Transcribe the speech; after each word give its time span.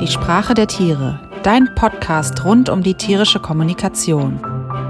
Die 0.00 0.06
Sprache 0.06 0.54
der 0.54 0.68
Tiere, 0.68 1.18
dein 1.42 1.74
Podcast 1.74 2.44
rund 2.44 2.68
um 2.68 2.84
die 2.84 2.94
tierische 2.94 3.40
Kommunikation. 3.40 4.38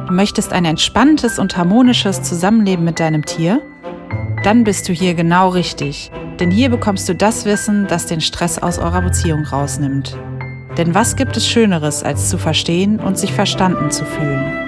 Du 0.07 0.13
möchtest 0.13 0.53
ein 0.53 0.67
entspanntes 0.67 1.39
und 1.39 1.57
harmonisches 1.57 2.23
Zusammenleben 2.23 2.85
mit 2.85 3.01
deinem 3.01 3.25
Tier? 3.25 3.63
Dann 4.45 4.65
bist 4.65 4.87
du 4.87 4.93
hier 4.93 5.15
genau 5.15 5.49
richtig, 5.49 6.11
denn 6.39 6.51
hier 6.51 6.69
bekommst 6.69 7.09
du 7.09 7.15
das 7.15 7.47
Wissen, 7.47 7.87
das 7.87 8.05
den 8.05 8.21
Stress 8.21 8.59
aus 8.59 8.79
eurer 8.79 9.01
Beziehung 9.01 9.47
rausnimmt. 9.47 10.15
Denn 10.77 10.95
was 10.95 11.17
gibt 11.17 11.39
es 11.39 11.49
Schöneres, 11.49 12.03
als 12.03 12.29
zu 12.29 12.37
verstehen 12.37 13.01
und 13.01 13.17
sich 13.17 13.33
verstanden 13.33 13.91
zu 13.91 14.05
fühlen? 14.05 14.68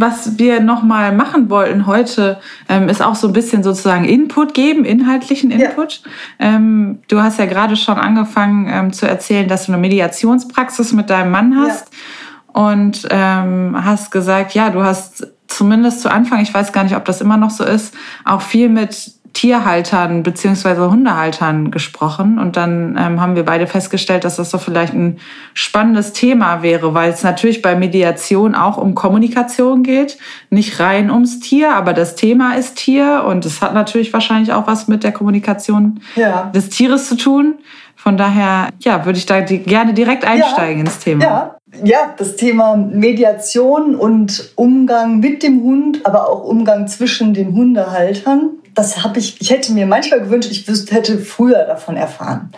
Was 0.00 0.38
wir 0.38 0.60
nochmal 0.60 1.12
machen 1.14 1.50
wollten 1.50 1.86
heute, 1.86 2.38
ähm, 2.68 2.88
ist 2.88 3.02
auch 3.02 3.14
so 3.14 3.28
ein 3.28 3.32
bisschen 3.32 3.62
sozusagen 3.62 4.04
Input 4.04 4.54
geben, 4.54 4.84
inhaltlichen 4.84 5.50
Input. 5.50 6.02
Ja. 6.38 6.56
Ähm, 6.56 7.00
du 7.08 7.22
hast 7.22 7.38
ja 7.38 7.46
gerade 7.46 7.76
schon 7.76 7.98
angefangen 7.98 8.68
ähm, 8.70 8.92
zu 8.92 9.08
erzählen, 9.08 9.48
dass 9.48 9.66
du 9.66 9.72
eine 9.72 9.80
Mediationspraxis 9.80 10.92
mit 10.92 11.10
deinem 11.10 11.30
Mann 11.30 11.56
hast 11.58 11.88
ja. 11.92 12.70
und 12.70 13.08
ähm, 13.10 13.76
hast 13.84 14.10
gesagt, 14.10 14.54
ja, 14.54 14.70
du 14.70 14.82
hast 14.82 15.26
zumindest 15.48 16.02
zu 16.02 16.10
Anfang, 16.10 16.40
ich 16.40 16.52
weiß 16.52 16.72
gar 16.72 16.84
nicht, 16.84 16.96
ob 16.96 17.04
das 17.04 17.20
immer 17.20 17.36
noch 17.36 17.50
so 17.50 17.64
ist, 17.64 17.94
auch 18.24 18.42
viel 18.42 18.68
mit 18.68 19.12
Tierhaltern 19.36 20.22
beziehungsweise 20.22 20.90
Hundehaltern 20.90 21.70
gesprochen 21.70 22.38
und 22.38 22.56
dann 22.56 22.96
ähm, 22.98 23.20
haben 23.20 23.36
wir 23.36 23.44
beide 23.44 23.66
festgestellt, 23.66 24.24
dass 24.24 24.36
das 24.36 24.50
so 24.50 24.56
vielleicht 24.56 24.94
ein 24.94 25.18
spannendes 25.52 26.14
Thema 26.14 26.62
wäre, 26.62 26.94
weil 26.94 27.10
es 27.10 27.22
natürlich 27.22 27.60
bei 27.60 27.76
Mediation 27.76 28.54
auch 28.54 28.78
um 28.78 28.94
Kommunikation 28.94 29.82
geht, 29.82 30.16
nicht 30.48 30.80
rein 30.80 31.10
ums 31.10 31.38
Tier, 31.40 31.76
aber 31.76 31.92
das 31.92 32.14
Thema 32.14 32.54
ist 32.54 32.76
Tier 32.76 33.24
und 33.28 33.44
es 33.44 33.60
hat 33.60 33.74
natürlich 33.74 34.10
wahrscheinlich 34.14 34.54
auch 34.54 34.66
was 34.66 34.88
mit 34.88 35.04
der 35.04 35.12
Kommunikation 35.12 36.00
ja. 36.14 36.50
des 36.54 36.70
Tieres 36.70 37.06
zu 37.06 37.18
tun. 37.18 37.56
Von 37.94 38.16
daher, 38.16 38.68
ja, 38.78 39.04
würde 39.04 39.18
ich 39.18 39.26
da 39.26 39.42
die, 39.42 39.58
gerne 39.58 39.92
direkt 39.92 40.24
einsteigen 40.24 40.78
ja. 40.78 40.84
ins 40.86 40.98
Thema. 40.98 41.24
Ja. 41.24 41.55
Ja, 41.84 42.14
das 42.16 42.36
Thema 42.36 42.76
Mediation 42.76 43.94
und 43.94 44.52
Umgang 44.56 45.20
mit 45.20 45.42
dem 45.42 45.62
Hund, 45.62 46.04
aber 46.04 46.28
auch 46.28 46.44
Umgang 46.44 46.88
zwischen 46.88 47.34
den 47.34 47.54
Hundehaltern 47.54 48.50
das 48.76 49.02
habe 49.02 49.18
ich, 49.18 49.40
ich 49.40 49.50
hätte 49.50 49.72
mir 49.72 49.86
manchmal 49.86 50.20
gewünscht, 50.20 50.50
ich 50.52 50.68
wüsste, 50.68 50.94
hätte 50.94 51.18
früher 51.18 51.64
davon 51.64 51.96
erfahren. 51.96 52.50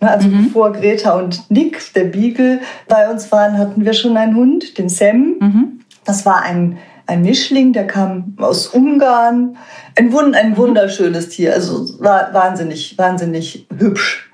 Ne, 0.00 0.10
also 0.10 0.26
mhm. 0.26 0.46
bevor 0.46 0.72
Greta 0.72 1.12
und 1.12 1.50
Nick, 1.50 1.92
der 1.94 2.04
Beagle, 2.04 2.60
bei 2.88 3.08
uns 3.10 3.30
waren, 3.30 3.58
hatten 3.58 3.84
wir 3.84 3.92
schon 3.92 4.16
einen 4.16 4.34
Hund, 4.34 4.78
den 4.78 4.88
Sam. 4.88 5.36
Mhm. 5.38 5.80
Das 6.04 6.24
war 6.24 6.42
ein, 6.42 6.78
ein 7.06 7.20
Mischling, 7.22 7.74
der 7.74 7.86
kam 7.86 8.34
aus 8.38 8.68
Ungarn. 8.68 9.58
Ein, 9.94 10.12
Wund, 10.12 10.34
ein 10.34 10.56
wunderschönes 10.56 11.28
Tier, 11.28 11.52
also 11.52 11.86
war 12.02 12.32
wahnsinnig, 12.32 12.96
wahnsinnig 12.96 13.66
hübsch. 13.76 14.30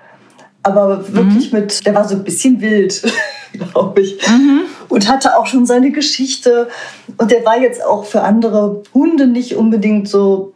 Aber 0.62 1.12
wirklich 1.12 1.52
mhm. 1.52 1.58
mit, 1.58 1.84
der 1.84 1.94
war 1.96 2.06
so 2.06 2.14
ein 2.14 2.24
bisschen 2.24 2.60
wild, 2.60 3.02
glaube 3.72 4.00
ich. 4.00 4.18
Mhm. 4.28 4.62
Und 4.88 5.08
hatte 5.08 5.36
auch 5.38 5.46
schon 5.46 5.66
seine 5.66 5.90
Geschichte. 5.90 6.68
Und 7.16 7.30
der 7.30 7.44
war 7.44 7.58
jetzt 7.58 7.84
auch 7.84 8.04
für 8.04 8.22
andere 8.22 8.82
Hunde 8.92 9.26
nicht 9.26 9.56
unbedingt 9.56 10.08
so 10.08 10.54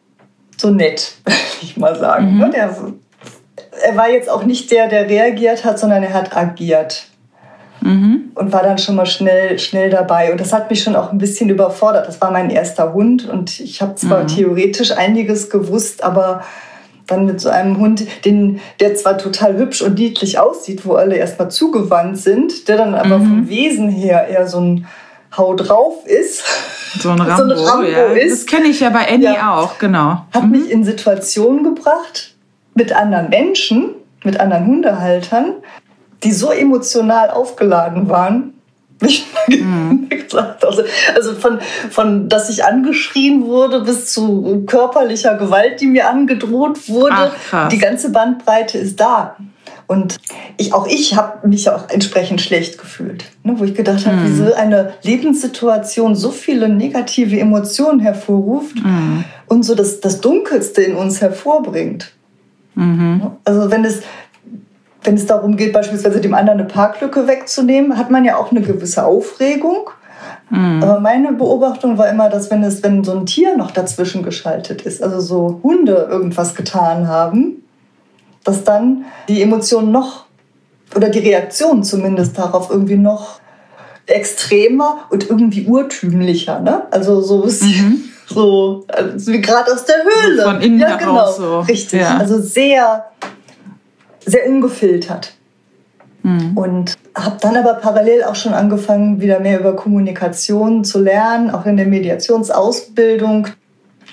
so 0.61 0.71
nett, 0.71 1.15
würde 1.25 1.39
ich 1.63 1.77
mal 1.77 1.97
sagen. 1.99 2.37
Mhm. 2.37 2.51
Der, 2.51 2.77
er 3.83 3.97
war 3.97 4.11
jetzt 4.11 4.29
auch 4.29 4.45
nicht 4.45 4.71
der, 4.71 4.89
der 4.89 5.09
reagiert 5.09 5.65
hat, 5.65 5.79
sondern 5.79 6.03
er 6.03 6.13
hat 6.13 6.37
agiert. 6.37 7.07
Mhm. 7.81 8.33
Und 8.35 8.53
war 8.53 8.63
dann 8.63 8.79
schon 8.79 8.97
mal 8.97 9.07
schnell, 9.07 9.59
schnell 9.59 9.89
dabei. 9.89 10.33
Und 10.33 10.41
das 10.41 10.53
hat 10.53 10.69
mich 10.69 10.83
schon 10.83 10.97
auch 10.97 11.13
ein 11.13 11.19
bisschen 11.19 11.49
überfordert. 11.49 12.09
Das 12.09 12.21
war 12.21 12.33
mein 12.33 12.51
erster 12.51 12.93
Hund 12.93 13.29
und 13.29 13.61
ich 13.61 13.81
habe 13.81 13.95
zwar 13.95 14.25
mhm. 14.25 14.29
theoretisch 14.29 14.91
einiges 14.91 15.49
gewusst, 15.49 16.03
aber 16.03 16.43
dann 17.09 17.25
mit 17.25 17.41
so 17.41 17.49
einem 17.49 17.79
Hund, 17.79 18.07
den, 18.25 18.61
der 18.79 18.95
zwar 18.95 19.19
total 19.19 19.57
hübsch 19.57 19.83
und 19.83 19.99
niedlich 19.99 20.39
aussieht, 20.39 20.87
wo 20.87 20.95
alle 20.95 21.17
erstmal 21.17 21.51
zugewandt 21.51 22.19
sind, 22.19 22.69
der 22.69 22.77
dann 22.77 22.95
aber 22.95 23.19
mhm. 23.19 23.25
vom 23.25 23.49
Wesen 23.49 23.89
her 23.89 24.29
eher 24.29 24.47
so 24.47 24.61
ein 24.61 24.87
Hau 25.37 25.55
drauf 25.55 26.07
ist. 26.07 26.45
So 26.99 27.11
ein 27.11 27.21
Rambo, 27.21 27.55
so 27.57 27.63
ein 27.63 27.69
Rambo 27.69 27.89
ja. 27.89 28.07
ist. 28.13 28.43
Das 28.43 28.47
kenne 28.47 28.69
ich 28.69 28.81
ja 28.81 28.91
bei 28.91 29.09
Annie 29.09 29.35
ja. 29.35 29.57
auch, 29.57 29.79
genau. 29.79 30.27
Hat 30.33 30.45
mhm. 30.45 30.51
mich 30.51 30.71
in 30.71 30.85
Situationen 30.85 31.65
gebracht 31.65 32.35
mit 32.75 32.95
anderen 32.95 33.31
Menschen, 33.31 33.95
mit 34.23 34.39
anderen 34.39 34.67
Hundehaltern, 34.67 35.55
die 36.23 36.33
so 36.33 36.51
emotional 36.51 37.31
aufgeladen 37.31 38.09
waren, 38.09 38.55
ich 39.03 39.27
mhm. 39.49 40.09
gesagt. 40.09 40.65
Also, 40.65 40.83
also 41.15 41.35
von, 41.35 41.59
von, 41.91 42.29
dass 42.29 42.51
ich 42.51 42.65
angeschrien 42.65 43.47
wurde 43.47 43.81
bis 43.81 44.13
zu 44.13 44.65
körperlicher 44.67 45.37
Gewalt, 45.37 45.81
die 45.81 45.87
mir 45.87 46.09
angedroht 46.09 46.89
wurde. 46.89 47.33
Ach, 47.53 47.69
die 47.69 47.79
ganze 47.79 48.11
Bandbreite 48.11 48.79
ist 48.79 48.99
da. 49.01 49.37
Und 49.87 50.19
ich, 50.59 50.75
auch 50.75 50.87
ich 50.87 51.17
habe 51.17 51.49
mich 51.49 51.71
auch 51.71 51.89
entsprechend 51.89 52.43
schlecht 52.43 52.77
gefühlt, 52.77 53.25
ne, 53.43 53.55
wo 53.57 53.65
ich 53.65 53.75
gedacht 53.75 54.07
habe, 54.07 54.19
wie 54.19 54.29
mhm. 54.29 54.37
so 54.37 54.55
eine 54.55 54.93
Lebenssituation 55.03 56.15
so 56.15 56.31
viele 56.31 56.69
negative 56.69 57.41
Emotionen 57.41 57.99
hervorruft 57.99 58.77
mm. 58.77 59.25
und 59.47 59.63
so 59.63 59.75
das, 59.75 60.01
das 60.01 60.21
Dunkelste 60.21 60.83
in 60.83 60.95
uns 60.95 61.23
hervorbringt. 61.23 62.13
Mhm. 62.75 63.31
Also 63.45 63.71
wenn 63.71 63.85
es, 63.87 64.03
wenn 65.03 65.15
es 65.15 65.27
darum 65.27 65.57
geht, 65.57 65.73
beispielsweise 65.73 66.21
dem 66.21 66.35
anderen 66.35 66.61
eine 66.61 66.69
Parklücke 66.69 67.27
wegzunehmen, 67.27 67.97
hat 67.97 68.11
man 68.11 68.25
ja 68.25 68.37
auch 68.37 68.51
eine 68.51 68.61
gewisse 68.61 69.05
Aufregung. 69.05 69.91
Mhm. 70.51 70.83
Aber 70.83 71.01
meine 71.01 71.33
Beobachtung 71.33 71.99
war 71.99 72.09
immer, 72.09 72.29
dass 72.29 72.51
wenn 72.51 72.63
es, 72.63 72.83
wenn 72.83 73.05
so 73.05 73.13
ein 73.13 73.27
Tier 73.27 73.57
noch 73.57 73.71
dazwischen 73.71 74.23
geschaltet 74.23 74.83
ist, 74.83 75.03
also 75.03 75.21
so 75.21 75.61
Hunde 75.63 76.09
irgendwas 76.11 76.55
getan 76.55 77.09
haben, 77.09 77.63
dass 78.45 78.65
dann 78.65 79.05
die 79.29 79.43
Emotionen 79.43 79.93
noch 79.93 80.25
oder 80.97 81.11
die 81.11 81.19
Reaktion 81.19 81.85
zumindest 81.85 82.39
darauf 82.39 82.71
irgendwie 82.71 82.97
noch 82.97 83.41
extremer 84.07 85.01
und 85.11 85.29
irgendwie 85.29 85.67
urtümlicher. 85.67 86.61
Ne? 86.61 86.83
Also 86.91 87.21
so 87.21 87.45
mhm. 87.45 88.05
so 88.27 88.87
also 88.89 89.33
wie 89.33 89.41
gerade 89.41 89.73
aus 89.73 89.85
der 89.85 89.97
Höhle. 89.97 90.43
So 90.43 90.49
von 90.51 90.61
innen 90.63 90.81
ja, 90.81 90.97
genau, 90.97 91.31
so. 91.31 91.61
Richtig. 91.61 92.01
Ja. 92.01 92.17
Also 92.17 92.41
sehr, 92.41 93.05
sehr 94.29 94.49
ungefiltert. 94.49 95.35
Mhm. 96.23 96.57
Und 96.57 96.95
habe 97.15 97.39
dann 97.41 97.57
aber 97.57 97.75
parallel 97.75 98.25
auch 98.25 98.35
schon 98.35 98.53
angefangen, 98.53 99.21
wieder 99.21 99.41
mehr 99.41 99.61
über 99.61 99.75
Kommunikation 99.77 100.85
zu 100.85 101.01
lernen, 101.01 101.51
auch 101.51 101.67
in 101.67 101.77
der 101.77 101.87
Mediationsausbildung 101.87 103.49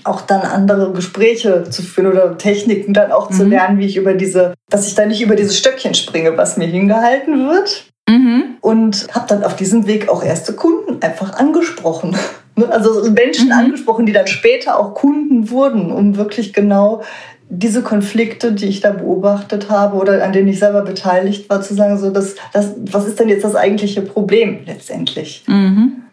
auch 0.04 0.22
dann 0.22 0.42
andere 0.42 0.92
Gespräche 0.94 1.64
zu 1.70 1.82
führen 1.82 2.08
oder 2.08 2.38
Techniken 2.38 2.94
dann 2.94 3.12
auch 3.12 3.32
mhm. 3.32 3.36
zu 3.36 3.44
lernen, 3.44 3.80
wie 3.80 3.86
ich 3.86 3.98
über 3.98 4.14
diese, 4.14 4.54
dass 4.70 4.88
ich 4.88 4.94
da 4.94 5.06
nicht 5.06 5.22
über 5.22 5.36
dieses 5.36 5.58
Stöckchen 5.58 5.96
springe, 5.96 6.38
was 6.38 6.58
mir 6.58 6.68
hingehalten 6.68 7.50
wird. 7.50 7.86
Mhm. 8.08 8.58
Und 8.62 9.08
habe 9.14 9.26
dann 9.28 9.44
auf 9.44 9.56
diesem 9.56 9.88
Weg 9.88 10.10
auch 10.10 10.24
erste 10.24 10.54
Kunden 10.54 11.02
einfach 11.02 11.38
angesprochen. 11.38 12.16
Ne? 12.58 12.72
Also 12.72 13.12
Menschen 13.12 13.48
mhm. 13.48 13.52
angesprochen, 13.52 14.06
die 14.06 14.14
dann 14.14 14.28
später 14.28 14.80
auch 14.80 14.94
Kunden 14.94 15.50
wurden, 15.50 15.92
um 15.92 16.16
wirklich 16.16 16.54
genau 16.54 17.04
diese 17.50 17.82
Konflikte, 17.84 18.54
die 18.54 18.66
ich 18.66 18.82
da 18.82 18.92
beobachtet 18.92 19.70
habe 19.70 19.98
oder 19.98 20.24
an 20.24 20.34
denen 20.34 20.48
ich 20.48 20.60
selber 20.60 20.82
beteiligt 20.82 21.50
war, 21.50 21.62
zu 21.62 21.76
sagen, 21.76 21.98
so, 21.98 22.10
das, 22.10 22.36
das, 22.54 22.74
was 22.92 23.08
ist 23.08 23.20
denn 23.20 23.30
jetzt 23.30 23.44
das 23.44 23.56
eigentliche 23.56 24.02
Problem 24.02 24.60
letztendlich? 24.66 25.44
Mhm. 25.48 26.04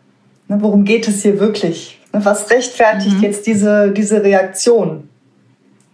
Ne, 0.49 0.59
worum 0.61 0.85
geht 0.85 1.09
es 1.09 1.23
hier 1.23 1.41
wirklich? 1.41 1.99
Was 2.13 2.51
rechtfertigt 2.51 3.17
mhm. 3.17 3.23
jetzt 3.23 3.47
diese, 3.47 3.91
diese 3.91 4.23
Reaktion? 4.23 5.09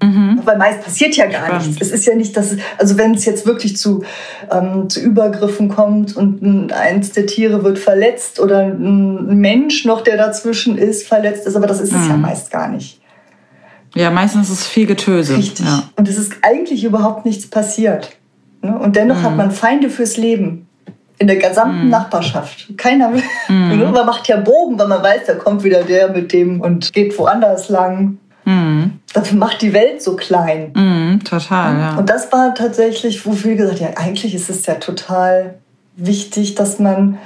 Mhm. 0.02 0.40
Weil 0.44 0.58
meist 0.58 0.82
passiert 0.82 1.16
ja 1.16 1.26
gar 1.26 1.46
Spannend. 1.46 1.66
nichts. 1.66 1.82
Es 1.82 1.90
ist 1.92 2.06
ja 2.06 2.14
nicht, 2.14 2.36
dass, 2.36 2.56
also 2.76 2.98
wenn 2.98 3.14
es 3.14 3.24
jetzt 3.24 3.46
wirklich 3.46 3.76
zu, 3.76 4.04
ähm, 4.50 4.88
zu 4.88 5.00
Übergriffen 5.00 5.68
kommt 5.68 6.16
und 6.16 6.72
eins 6.72 7.12
der 7.12 7.26
Tiere 7.26 7.64
wird 7.64 7.78
verletzt 7.78 8.38
oder 8.38 8.60
ein 8.60 9.38
Mensch 9.38 9.84
noch, 9.84 10.02
der 10.02 10.16
dazwischen 10.16 10.78
ist, 10.78 11.06
verletzt 11.06 11.46
ist, 11.46 11.56
aber 11.56 11.66
das 11.66 11.80
ist 11.80 11.92
es 11.92 12.06
ja 12.06 12.16
mhm. 12.16 12.22
meist 12.22 12.50
gar 12.50 12.68
nicht. 12.68 13.00
Ja, 13.94 14.10
meistens 14.10 14.50
ist 14.50 14.60
es 14.60 14.66
viel 14.66 14.86
Getöse. 14.86 15.36
Richtig. 15.36 15.64
Ja. 15.64 15.84
Und 15.96 16.08
es 16.08 16.18
ist 16.18 16.32
eigentlich 16.42 16.84
überhaupt 16.84 17.24
nichts 17.24 17.48
passiert. 17.48 18.16
Ne? 18.62 18.76
Und 18.78 18.96
dennoch 18.96 19.22
hat 19.22 19.32
mhm. 19.32 19.36
man 19.36 19.50
Feinde 19.50 19.90
fürs 19.90 20.16
Leben 20.16 20.68
in 21.18 21.26
der 21.26 21.36
gesamten 21.36 21.86
mm. 21.86 21.90
Nachbarschaft. 21.90 22.76
Keiner 22.76 23.12
will. 23.12 23.22
Mm. 23.48 23.90
Man 23.90 24.06
macht 24.06 24.28
ja 24.28 24.36
Bogen, 24.36 24.78
weil 24.78 24.86
man 24.86 25.02
weiß, 25.02 25.22
da 25.26 25.34
kommt 25.34 25.64
wieder 25.64 25.82
der 25.82 26.10
mit 26.10 26.32
dem 26.32 26.60
und 26.60 26.92
geht 26.92 27.18
woanders 27.18 27.68
lang. 27.68 28.18
Mm. 28.44 28.84
Dafür 29.12 29.36
macht 29.36 29.60
die 29.62 29.72
Welt 29.72 30.00
so 30.00 30.14
klein. 30.14 30.72
Mm, 30.74 31.24
total, 31.24 31.78
ja. 31.78 31.96
Und 31.96 32.08
das 32.08 32.30
war 32.30 32.54
tatsächlich, 32.54 33.26
wo 33.26 33.32
viele 33.32 33.56
gesagt 33.56 33.80
ja, 33.80 33.88
eigentlich 33.96 34.34
ist 34.34 34.48
es 34.48 34.64
ja 34.66 34.74
total 34.74 35.58
wichtig, 35.96 36.54
dass 36.54 36.78
man 36.78 37.18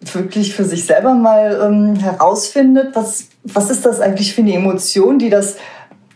wirklich 0.00 0.54
für 0.54 0.64
sich 0.64 0.86
selber 0.86 1.14
mal 1.14 1.60
ähm, 1.62 1.96
herausfindet, 1.96 2.94
was, 2.94 3.28
was 3.42 3.70
ist 3.70 3.84
das 3.84 4.00
eigentlich 4.00 4.34
für 4.34 4.42
eine 4.42 4.54
Emotion, 4.54 5.18
die 5.18 5.28
das 5.28 5.56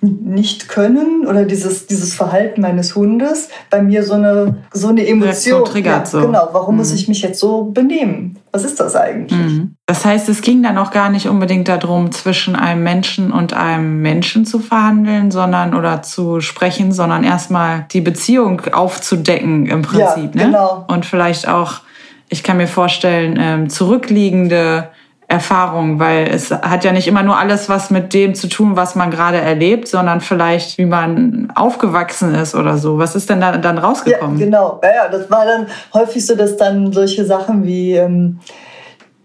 nicht 0.05 0.69
können 0.69 1.27
oder 1.27 1.45
dieses, 1.45 1.87
dieses 1.87 2.15
Verhalten 2.15 2.61
meines 2.61 2.95
Hundes 2.95 3.49
bei 3.71 3.83
mir 3.83 4.05
so 4.05 4.15
eine, 4.15 4.57
so 4.73 4.89
eine 4.89 5.07
Emotion 5.07 5.65
triggert. 5.65 6.07
Ja, 6.07 6.07
so. 6.07 6.21
Genau, 6.21 6.49
warum 6.53 6.75
mhm. 6.75 6.81
muss 6.81 6.93
ich 6.93 7.09
mich 7.09 7.23
jetzt 7.23 7.41
so 7.41 7.65
benehmen? 7.65 8.39
Was 8.53 8.65
ist 8.65 8.79
das 8.79 8.95
eigentlich? 8.95 9.39
Mhm. 9.39 9.77
Das 9.87 10.05
heißt, 10.05 10.29
es 10.29 10.43
ging 10.43 10.63
dann 10.63 10.79
auch 10.79 10.91
gar 10.91 11.11
nicht 11.11 11.29
unbedingt 11.29 11.69
darum, 11.69 12.13
zwischen 12.13 12.55
einem 12.57 12.83
Menschen 12.83 13.33
und 13.33 13.53
einem 13.53 14.01
Menschen 14.01 14.47
zu 14.47 14.61
verhandeln, 14.61 15.31
sondern 15.31 15.75
oder 15.75 16.03
zu 16.03 16.41
sprechen, 16.41 16.93
sondern 16.93 17.25
erstmal 17.25 17.87
die 17.93 18.01
Beziehung 18.01 18.63
aufzudecken 18.73 19.67
im 19.67 19.83
Prinzip. 19.83 20.35
Ja, 20.37 20.45
genau. 20.47 20.79
Ne? 20.79 20.85
Und 20.89 21.05
vielleicht 21.05 21.49
auch, 21.49 21.81
ich 22.29 22.43
kann 22.43 22.57
mir 22.57 22.69
vorstellen, 22.69 23.37
ähm, 23.41 23.69
zurückliegende 23.69 24.91
Erfahrung, 25.35 25.99
weil 25.99 26.29
es 26.29 26.53
hat 26.53 26.85
ja 26.85 26.93
nicht 26.93 27.09
immer 27.09 27.25
nur 27.25 27.37
alles 27.37 27.69
was 27.69 27.91
mit 27.91 28.15
dem 28.15 28.37
zu 28.37 28.49
tun, 28.49 28.77
was 28.77 28.95
man 28.95 29.11
gerade 29.11 29.39
erlebt, 29.39 29.89
sondern 29.89 30.21
vielleicht, 30.21 30.79
wie 30.79 30.87
man 30.87 31.53
aufgewachsen 31.57 32.35
ist 32.37 32.55
oder 32.55 32.79
so. 32.79 32.99
Was 32.99 33.17
ist 33.17 33.29
denn 33.29 33.41
da, 33.41 33.57
dann 33.57 33.79
rausgekommen? 33.79 34.39
Ja, 34.39 34.45
genau. 34.45 34.81
Ja, 34.83 35.09
das 35.09 35.29
war 35.31 35.45
dann 35.45 35.67
häufig 35.93 36.25
so, 36.25 36.37
dass 36.37 36.57
dann 36.57 36.93
solche 36.93 37.25
Sachen 37.25 37.65
wie, 37.65 37.95
ähm, 37.95 38.39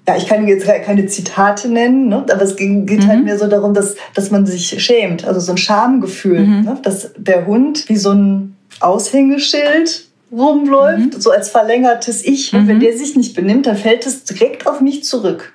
ja, 0.07 0.17
ich 0.17 0.25
kann 0.25 0.47
jetzt 0.47 0.65
keine 0.65 1.05
Zitate 1.05 1.69
nennen, 1.69 2.09
ne? 2.09 2.25
aber 2.31 2.41
es 2.41 2.55
geht 2.55 2.89
halt 2.89 2.89
mhm. 2.89 3.07
halt 3.07 3.23
mehr 3.25 3.37
so 3.37 3.45
darum, 3.45 3.75
dass, 3.75 3.95
dass 4.15 4.31
man 4.31 4.47
sich 4.47 4.83
schämt, 4.83 5.27
also 5.27 5.39
so 5.39 5.51
ein 5.51 5.59
Schamgefühl, 5.59 6.39
mhm. 6.39 6.61
ne? 6.63 6.77
dass 6.81 7.11
der 7.17 7.45
Hund 7.45 7.87
wie 7.87 7.97
so 7.97 8.13
ein 8.13 8.55
Aushängeschild 8.79 10.07
rumläuft, 10.31 11.13
mhm. 11.13 11.21
so 11.21 11.29
als 11.29 11.49
verlängertes 11.49 12.25
Ich. 12.25 12.51
Und 12.53 12.67
wenn 12.67 12.77
mhm. 12.77 12.81
der 12.81 12.97
sich 12.97 13.15
nicht 13.15 13.35
benimmt, 13.35 13.67
dann 13.67 13.75
fällt 13.75 14.07
es 14.07 14.23
direkt 14.23 14.65
auf 14.65 14.81
mich 14.81 15.03
zurück 15.03 15.53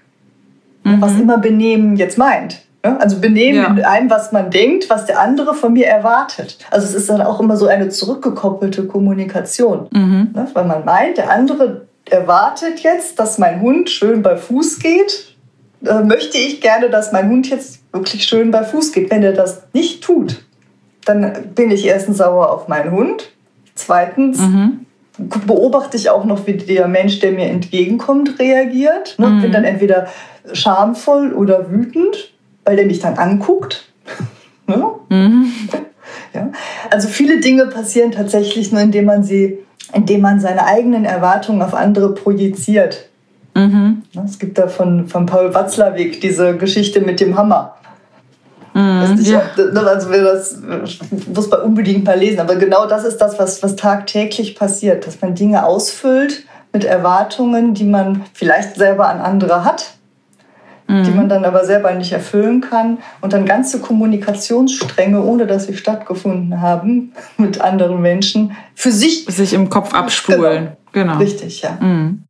mhm. 0.85 1.01
was 1.01 1.13
immer 1.19 1.39
Benehmen 1.39 1.97
jetzt 1.97 2.19
meint. 2.19 2.61
Also 2.83 3.19
Benehmen 3.19 3.63
ja. 3.63 3.69
in 3.69 3.83
einem, 3.83 4.11
was 4.11 4.31
man 4.31 4.51
denkt, 4.51 4.91
was 4.91 5.07
der 5.07 5.19
andere 5.19 5.55
von 5.55 5.73
mir 5.73 5.87
erwartet. 5.87 6.59
Also 6.71 6.87
es 6.87 6.95
ist 6.95 7.09
dann 7.09 7.23
auch 7.23 7.41
immer 7.41 7.57
so 7.57 7.67
eine 7.67 7.89
zurückgekoppelte 7.89 8.87
Kommunikation. 8.87 9.89
Mhm. 9.91 10.35
Weil 10.53 10.67
man 10.67 10.85
meint, 10.85 11.17
der 11.17 11.31
andere 11.31 11.87
erwartet 12.11 12.81
jetzt, 12.81 13.19
dass 13.19 13.39
mein 13.39 13.63
Hund 13.63 13.89
schön 13.89 14.23
bei 14.23 14.37
Fuß 14.37 14.81
geht. 14.81 15.35
Da 15.81 16.03
möchte 16.03 16.37
ich 16.37 16.61
gerne, 16.61 16.91
dass 16.91 17.11
mein 17.11 17.31
Hund 17.31 17.49
jetzt 17.49 17.81
wirklich 17.93 18.25
schön 18.25 18.51
bei 18.51 18.63
Fuß 18.65 18.93
geht. 18.93 19.11
Wenn 19.11 19.23
er 19.23 19.33
das 19.33 19.63
nicht 19.73 20.05
tut, 20.05 20.45
dann 21.07 21.33
bin 21.55 21.71
ich 21.71 21.87
erstens 21.87 22.19
sauer 22.19 22.51
auf 22.51 22.69
meinen 22.69 22.91
Hund. 22.91 23.31
Zweitens 23.75 24.39
mhm 24.41 24.85
beobachte 25.19 25.97
ich 25.97 26.11
auch 26.11 26.25
noch, 26.25 26.47
wie 26.47 26.55
der 26.55 26.89
Mensch, 26.89 27.21
der 27.21 27.33
mir 27.33 27.47
entgegenkommt, 27.47 28.39
reagiert. 28.39 29.15
Ne? 29.19 29.29
Mhm. 29.29 29.43
Bin 29.43 29.53
dann 29.53 29.65
entweder 29.65 30.09
schamvoll 30.53 31.33
oder 31.33 31.71
wütend, 31.71 32.33
weil 32.65 32.77
der 32.77 32.87
mich 32.87 33.01
dann 33.01 33.17
anguckt. 33.17 33.85
ne? 34.67 34.85
mhm. 35.09 35.53
ja. 36.33 36.51
Also 36.91 37.09
viele 37.09 37.41
Dinge 37.41 37.67
passieren 37.67 38.13
tatsächlich 38.13 38.73
nur, 38.73 38.81
indem 38.81 39.07
man 39.07 39.25
sie, 39.25 39.59
indem 39.93 40.21
man 40.21 40.41
seine 40.41 40.67
eigenen 40.67 41.05
Erwartungen 41.05 41.63
auf 41.63 41.75
andere 41.75 42.15
projiziert. 42.15 43.09
Mhm. 43.55 44.03
Es 44.25 44.39
gibt 44.39 44.59
da 44.59 44.69
von, 44.69 45.09
von 45.09 45.27
Paul 45.27 45.55
Watzlawick 45.55 46.21
diese 46.21 46.57
Geschichte 46.57 47.01
mit 47.01 47.21
dem 47.21 47.37
Hammer. 47.37 47.77
Mhm, 48.75 49.15
nicht, 49.15 49.31
ja. 49.31 49.43
Ne, 49.57 49.81
also 49.81 50.11
das 50.11 50.59
muss 51.33 51.49
man 51.49 51.61
unbedingt 51.61 52.05
mal 52.05 52.19
lesen. 52.19 52.41
Aber 52.41 52.57
genau 52.57 52.87
das 52.87 53.05
ist 53.05 53.19
das, 53.19 53.39
was, 53.39 53.63
was 53.63 53.77
tagtäglich 53.77 54.57
passiert, 54.57 55.07
dass 55.07 55.21
man 55.21 55.37
Dinge 55.37 55.65
ausfüllt 55.65 56.45
mit 56.73 56.85
Erwartungen, 56.85 57.75
die 57.75 57.85
man 57.85 58.23
vielleicht 58.33 58.75
selber 58.75 59.09
an 59.09 59.21
andere 59.21 59.65
hat 59.65 59.95
mhm. 60.87 61.05
die 61.05 61.11
man 61.11 61.29
dann 61.29 61.45
aber 61.45 61.65
selber 61.65 61.93
nicht 61.95 62.13
erfüllen 62.13 62.61
kann. 62.61 62.99
Und 63.21 63.33
dann 63.33 63.47
ganze 63.47 63.81
Kommunikationsstränge, 63.81 65.23
ohne 65.23 65.47
dass 65.47 65.67
sie 65.67 65.77
stattgefunden 65.77 66.61
haben, 66.61 67.13
mit 67.37 67.61
anderen 67.61 68.01
Menschen, 68.01 68.57
für 68.75 68.93
sich. 68.93 69.27
Sich 69.27 69.53
im 69.53 69.71
Kopf 69.71 69.95
abspulen. 69.95 70.73
Genau. 70.93 71.13
genau. 71.13 71.19
Richtig, 71.19 71.63
ja. 71.63 71.79
Mhm. 71.81 72.25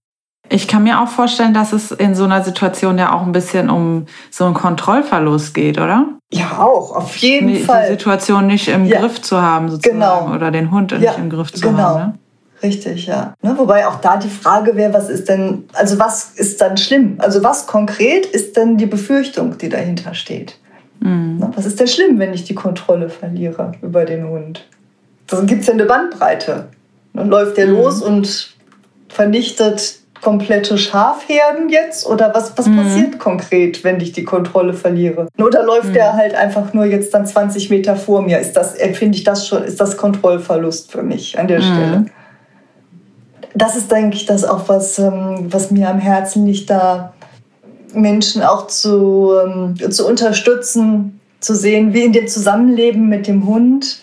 Ich 0.51 0.69
kann 0.69 0.83
mir 0.83 1.01
auch 1.01 1.09
vorstellen, 1.09 1.55
dass 1.55 1.73
es 1.73 1.91
in 1.91 2.15
so 2.15 2.25
einer 2.25 2.43
Situation 2.43 2.99
ja 2.99 3.15
auch 3.15 3.23
ein 3.23 3.33
bisschen 3.33 3.71
um 3.71 4.05
so 4.31 4.45
einen 4.45 4.53
Kontrollverlust 4.53 5.55
geht, 5.55 5.81
oder? 5.81 6.07
Ja, 6.31 6.59
auch, 6.59 6.95
auf 6.95 7.17
jeden 7.17 7.49
die, 7.49 7.61
Fall. 7.61 7.87
Die 7.87 7.93
Situation 7.93 8.47
nicht 8.47 8.69
im 8.69 8.85
ja. 8.85 9.01
Griff 9.01 9.23
zu 9.23 9.41
haben, 9.41 9.71
sozusagen. 9.71 10.01
Genau. 10.01 10.35
Oder 10.35 10.51
den 10.51 10.71
Hund 10.71 10.93
ja. 10.93 10.99
nicht 10.99 11.19
im 11.19 11.31
Griff 11.31 11.53
zu 11.53 11.67
genau. 11.67 11.83
haben. 11.83 11.99
Ne? 11.99 12.19
Richtig, 12.65 13.07
ja. 13.07 13.35
Ne, 13.43 13.55
wobei 13.59 13.87
auch 13.87 14.01
da 14.01 14.17
die 14.17 14.31
Frage 14.31 14.75
wäre, 14.75 14.95
was 14.95 15.11
ist 15.11 15.29
denn, 15.29 15.65
also 15.75 15.99
was 15.99 16.31
ist 16.35 16.63
dann 16.63 16.79
schlimm? 16.79 17.17
Also 17.19 17.45
was 17.45 17.67
konkret 17.67 18.25
ist 18.25 18.57
denn 18.57 18.79
die 18.79 18.87
Befürchtung, 18.87 19.59
die 19.59 19.69
dahinter 19.69 20.15
steht? 20.15 20.57
Mhm. 21.01 21.37
Ne, 21.41 21.53
was 21.55 21.67
ist 21.67 21.79
denn 21.79 21.89
schlimm, 21.89 22.19
wenn 22.19 22.33
ich 22.33 22.45
die 22.45 22.55
Kontrolle 22.55 23.11
verliere 23.11 23.73
über 23.83 24.07
den 24.07 24.27
Hund? 24.27 24.67
Dann 25.27 25.47
gibt 25.47 25.61
es 25.61 25.67
ja 25.67 25.75
eine 25.75 25.85
Bandbreite. 25.85 26.69
Dann 27.13 27.29
läuft 27.29 27.59
der 27.59 27.67
mhm. 27.67 27.75
los 27.75 28.01
und 28.01 28.55
vernichtet 29.09 29.99
komplette 30.23 30.79
Schafherden 30.79 31.69
jetzt? 31.69 32.07
Oder 32.07 32.35
was, 32.35 32.57
was 32.57 32.67
mhm. 32.67 32.79
passiert 32.79 33.19
konkret, 33.19 33.85
wenn 33.85 34.01
ich 34.01 34.13
die 34.13 34.25
Kontrolle 34.25 34.73
verliere? 34.73 35.29
Oder 35.39 35.63
läuft 35.65 35.91
mhm. 35.91 35.93
der 35.93 36.15
halt 36.15 36.35
einfach 36.35 36.73
nur 36.73 36.87
jetzt 36.87 37.13
dann 37.13 37.27
20 37.27 37.69
Meter 37.69 37.95
vor 37.95 38.23
mir? 38.23 38.41
Ist 38.41 38.55
das, 38.55 38.75
empfinde 38.75 39.19
ich 39.19 39.25
das 39.25 39.47
schon, 39.47 39.63
ist 39.63 39.81
das 39.81 39.99
Kontrollverlust 39.99 40.91
für 40.91 41.03
mich 41.03 41.39
an 41.39 41.47
der 41.47 41.59
mhm. 41.59 41.63
Stelle? 41.63 42.07
Das 43.55 43.77
ist, 43.77 43.91
denke 43.91 44.17
ich, 44.17 44.27
das 44.27 44.45
auch, 44.45 44.69
was, 44.69 44.99
ähm, 44.99 45.47
was 45.51 45.71
mir 45.71 45.89
am 45.89 45.99
Herzen 45.99 46.47
liegt, 46.47 46.71
da 46.71 47.15
Menschen 47.93 48.43
auch 48.43 48.67
zu, 48.67 49.33
ähm, 49.45 49.77
zu 49.91 50.07
unterstützen, 50.07 51.21
zu 51.41 51.55
sehen, 51.55 51.93
wie 51.93 52.05
in 52.05 52.13
dem 52.13 52.27
Zusammenleben 52.27 53.09
mit 53.09 53.27
dem 53.27 53.47
Hund 53.47 54.01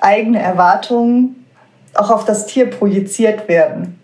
eigene 0.00 0.40
Erwartungen 0.40 1.44
auch 1.94 2.10
auf 2.10 2.24
das 2.24 2.46
Tier 2.46 2.70
projiziert 2.70 3.48
werden. 3.48 3.98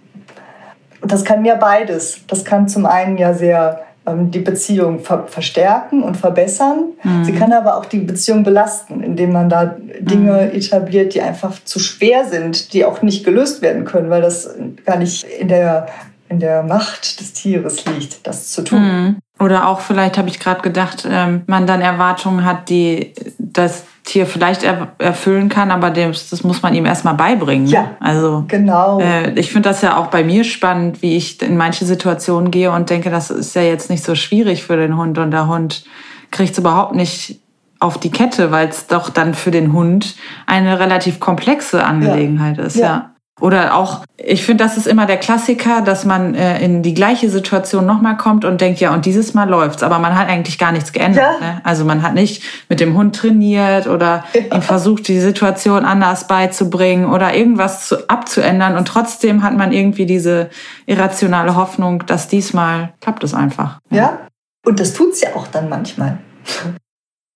Und 1.00 1.12
das 1.12 1.24
kann 1.24 1.44
ja 1.44 1.54
beides. 1.54 2.20
Das 2.28 2.44
kann 2.44 2.68
zum 2.68 2.86
einen 2.86 3.18
ja 3.18 3.34
sehr 3.34 3.84
die 4.06 4.40
Beziehung 4.40 4.98
ver 5.00 5.26
verstärken 5.28 6.02
und 6.02 6.16
verbessern. 6.16 6.92
Mhm. 7.02 7.24
Sie 7.24 7.32
kann 7.32 7.52
aber 7.52 7.76
auch 7.76 7.84
die 7.84 8.00
Beziehung 8.00 8.42
belasten, 8.42 9.02
indem 9.02 9.32
man 9.32 9.48
da 9.48 9.76
Dinge 10.00 10.50
mhm. 10.50 10.58
etabliert, 10.58 11.14
die 11.14 11.20
einfach 11.20 11.62
zu 11.64 11.78
schwer 11.78 12.24
sind, 12.24 12.72
die 12.72 12.84
auch 12.84 13.02
nicht 13.02 13.24
gelöst 13.24 13.62
werden 13.62 13.84
können, 13.84 14.10
weil 14.10 14.22
das 14.22 14.50
gar 14.84 14.96
nicht 14.96 15.24
in 15.24 15.48
der, 15.48 15.86
in 16.28 16.40
der 16.40 16.64
Macht 16.64 17.20
des 17.20 17.32
Tieres 17.32 17.84
liegt, 17.84 18.26
das 18.26 18.50
zu 18.50 18.62
tun. 18.62 18.80
Mhm. 18.80 19.16
Oder 19.42 19.66
auch 19.66 19.80
vielleicht 19.80 20.18
habe 20.18 20.28
ich 20.28 20.38
gerade 20.38 20.62
gedacht, 20.62 21.06
ähm, 21.10 21.42
man 21.46 21.66
dann 21.66 21.80
Erwartungen 21.80 22.44
hat, 22.44 22.68
die 22.68 23.12
das 23.38 23.84
Tier 24.04 24.26
vielleicht 24.26 24.64
erfüllen 24.98 25.48
kann, 25.48 25.70
aber 25.70 25.90
das, 25.90 26.30
das 26.30 26.44
muss 26.44 26.62
man 26.62 26.74
ihm 26.74 26.86
erstmal 26.86 27.14
beibringen. 27.14 27.64
Ne? 27.64 27.70
Ja, 27.70 27.90
also 27.98 28.44
genau. 28.46 29.00
Äh, 29.00 29.32
ich 29.38 29.50
finde 29.50 29.68
das 29.68 29.82
ja 29.82 29.96
auch 29.96 30.08
bei 30.08 30.22
mir 30.22 30.44
spannend, 30.44 31.02
wie 31.02 31.16
ich 31.16 31.42
in 31.42 31.56
manche 31.56 31.84
Situationen 31.84 32.50
gehe 32.50 32.70
und 32.70 32.88
denke, 32.88 33.10
das 33.10 33.30
ist 33.30 33.54
ja 33.54 33.62
jetzt 33.62 33.90
nicht 33.90 34.04
so 34.04 34.14
schwierig 34.14 34.64
für 34.64 34.76
den 34.76 34.96
Hund 34.96 35.18
und 35.18 35.32
der 35.32 35.48
Hund 35.48 35.84
kriegt 36.30 36.52
es 36.52 36.58
überhaupt 36.58 36.94
nicht 36.94 37.40
auf 37.80 37.98
die 37.98 38.10
Kette, 38.10 38.52
weil 38.52 38.68
es 38.68 38.86
doch 38.86 39.08
dann 39.08 39.34
für 39.34 39.50
den 39.50 39.72
Hund 39.72 40.14
eine 40.46 40.78
relativ 40.78 41.18
komplexe 41.18 41.84
Angelegenheit 41.84 42.58
ja. 42.58 42.64
ist. 42.64 42.76
Ja. 42.76 42.86
ja. 42.86 43.11
Oder 43.42 43.74
auch, 43.74 44.04
ich 44.18 44.46
finde, 44.46 44.62
das 44.62 44.76
ist 44.76 44.86
immer 44.86 45.04
der 45.04 45.16
Klassiker, 45.16 45.82
dass 45.82 46.04
man 46.04 46.36
äh, 46.36 46.64
in 46.64 46.84
die 46.84 46.94
gleiche 46.94 47.28
Situation 47.28 47.84
nochmal 47.84 48.16
kommt 48.16 48.44
und 48.44 48.60
denkt, 48.60 48.78
ja, 48.78 48.94
und 48.94 49.04
dieses 49.04 49.34
Mal 49.34 49.48
läuft's, 49.48 49.82
aber 49.82 49.98
man 49.98 50.16
hat 50.16 50.28
eigentlich 50.28 50.60
gar 50.60 50.70
nichts 50.70 50.92
geändert. 50.92 51.40
Ja. 51.40 51.46
Ne? 51.54 51.60
Also 51.64 51.84
man 51.84 52.02
hat 52.02 52.14
nicht 52.14 52.44
mit 52.68 52.78
dem 52.78 52.96
Hund 52.96 53.16
trainiert 53.16 53.88
oder 53.88 54.24
ja. 54.32 54.60
versucht, 54.60 55.08
die 55.08 55.18
Situation 55.18 55.84
anders 55.84 56.28
beizubringen 56.28 57.06
oder 57.06 57.34
irgendwas 57.34 57.88
zu, 57.88 58.08
abzuändern 58.08 58.76
und 58.76 58.86
trotzdem 58.86 59.42
hat 59.42 59.56
man 59.56 59.72
irgendwie 59.72 60.06
diese 60.06 60.48
irrationale 60.86 61.56
Hoffnung, 61.56 62.06
dass 62.06 62.28
diesmal 62.28 62.92
klappt 63.00 63.24
es 63.24 63.34
einfach. 63.34 63.80
Ja, 63.90 63.96
ja. 63.96 64.18
und 64.64 64.78
das 64.78 64.92
tut's 64.92 65.20
ja 65.20 65.30
auch 65.34 65.48
dann 65.48 65.68
manchmal. 65.68 66.18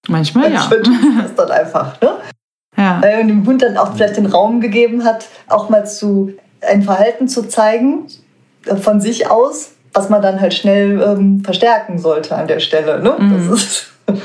Manchmal, 0.06 0.52
ja. 0.52 0.60
Manchmal 0.60 0.82
tut 0.82 0.94
das 1.24 1.34
dann 1.34 1.50
einfach, 1.50 2.00
ne? 2.00 2.10
Ja. 2.76 3.00
Weil 3.02 3.18
man 3.18 3.28
dem 3.28 3.46
Hund 3.46 3.62
dann 3.62 3.76
auch 3.76 3.94
vielleicht 3.94 4.16
den 4.16 4.26
Raum 4.26 4.60
gegeben 4.60 5.04
hat, 5.04 5.26
auch 5.48 5.68
mal 5.68 5.86
zu 5.86 6.32
ein 6.60 6.82
Verhalten 6.82 7.28
zu 7.28 7.48
zeigen 7.48 8.06
äh, 8.66 8.76
von 8.76 9.00
sich 9.00 9.30
aus, 9.30 9.72
was 9.92 10.08
man 10.08 10.22
dann 10.22 10.40
halt 10.40 10.54
schnell 10.54 11.00
ähm, 11.00 11.42
verstärken 11.44 11.98
sollte 11.98 12.36
an 12.36 12.48
der 12.48 12.60
Stelle. 12.60 13.02
Ne? 13.02 13.16
Mhm. 13.18 13.58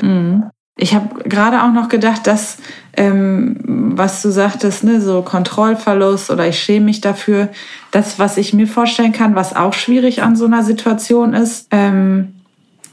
mhm. 0.02 0.50
Ich 0.76 0.94
habe 0.94 1.22
gerade 1.24 1.62
auch 1.62 1.72
noch 1.72 1.88
gedacht, 1.88 2.26
dass, 2.26 2.56
ähm, 2.96 3.56
was 3.94 4.22
du 4.22 4.30
sagtest, 4.30 4.84
ne, 4.84 5.00
so 5.00 5.22
Kontrollverlust 5.22 6.30
oder 6.30 6.48
ich 6.48 6.58
schäme 6.58 6.86
mich 6.86 7.00
dafür, 7.00 7.50
das, 7.90 8.18
was 8.18 8.38
ich 8.38 8.54
mir 8.54 8.66
vorstellen 8.66 9.12
kann, 9.12 9.34
was 9.34 9.54
auch 9.54 9.74
schwierig 9.74 10.22
an 10.22 10.34
so 10.34 10.46
einer 10.46 10.62
Situation 10.62 11.34
ist, 11.34 11.68
ähm, 11.70 12.36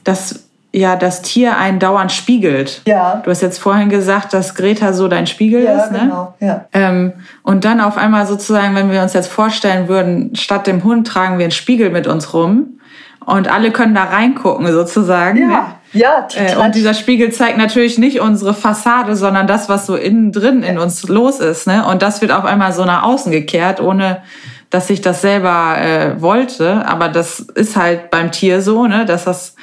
dass 0.04 0.49
ja 0.72 0.96
das 0.96 1.22
Tier 1.22 1.58
einen 1.58 1.80
dauernd 1.80 2.12
spiegelt. 2.12 2.82
Ja. 2.86 3.22
Du 3.24 3.32
hast 3.32 3.42
jetzt 3.42 3.60
vorhin 3.60 3.90
gesagt, 3.90 4.34
dass 4.34 4.56
Greta 4.56 4.94
so 4.94 5.08
dein 5.08 5.28
Spiegel 5.28 5.64
ja, 5.64 5.80
ist, 5.80 5.92
ne? 5.92 6.00
Genau, 6.00 6.34
ja. 6.40 6.66
Ähm, 6.74 7.14
und 7.44 7.66
dann 7.66 7.82
auf 7.82 7.98
einmal 7.98 8.28
sozusagen, 8.28 8.76
wenn 8.76 8.92
wir 8.92 9.02
uns 9.02 9.14
jetzt 9.14 9.32
vorstellen 9.32 9.88
würden, 9.88 10.36
statt 10.36 10.68
dem 10.68 10.84
Hund 10.84 11.08
tragen 11.08 11.38
wir 11.40 11.46
einen 11.46 11.52
Spiegel 11.52 11.90
mit 11.90 12.06
uns 12.06 12.34
rum 12.34 12.80
und 13.26 13.52
alle 13.52 13.72
können 13.72 13.96
da 13.96 14.06
reingucken 14.06 14.72
sozusagen. 14.72 15.40
Ja. 15.40 15.48
Ne? 15.48 15.60
Ja, 15.92 16.28
äh, 16.36 16.56
und 16.56 16.76
dieser 16.76 16.94
Spiegel 16.94 17.32
zeigt 17.32 17.58
natürlich 17.58 17.98
nicht 17.98 18.20
unsere 18.20 18.54
Fassade, 18.54 19.16
sondern 19.16 19.48
das, 19.48 19.70
was 19.70 19.88
so 19.88 19.96
innen 19.96 20.32
drin 20.32 20.62
in 20.62 20.78
uns 20.78 21.08
los 21.08 21.40
ist. 21.40 21.66
Ne? 21.66 21.84
Und 21.86 22.04
das 22.04 22.22
wird 22.22 22.32
auf 22.32 22.46
einmal 22.46 22.74
so 22.74 22.86
nach 22.86 23.02
außen 23.02 23.32
gekehrt, 23.32 23.82
ohne 23.82 24.22
dass 24.70 24.92
ich 24.92 25.02
das 25.02 25.22
selber 25.22 25.78
äh, 25.80 26.22
wollte. 26.22 26.86
Aber 26.86 27.10
das 27.10 27.40
ist 27.40 27.76
halt 27.76 28.12
beim 28.12 28.32
Tier 28.32 28.62
so, 28.62 28.86
ne? 28.86 29.06
dass 29.06 29.26
das 29.26 29.56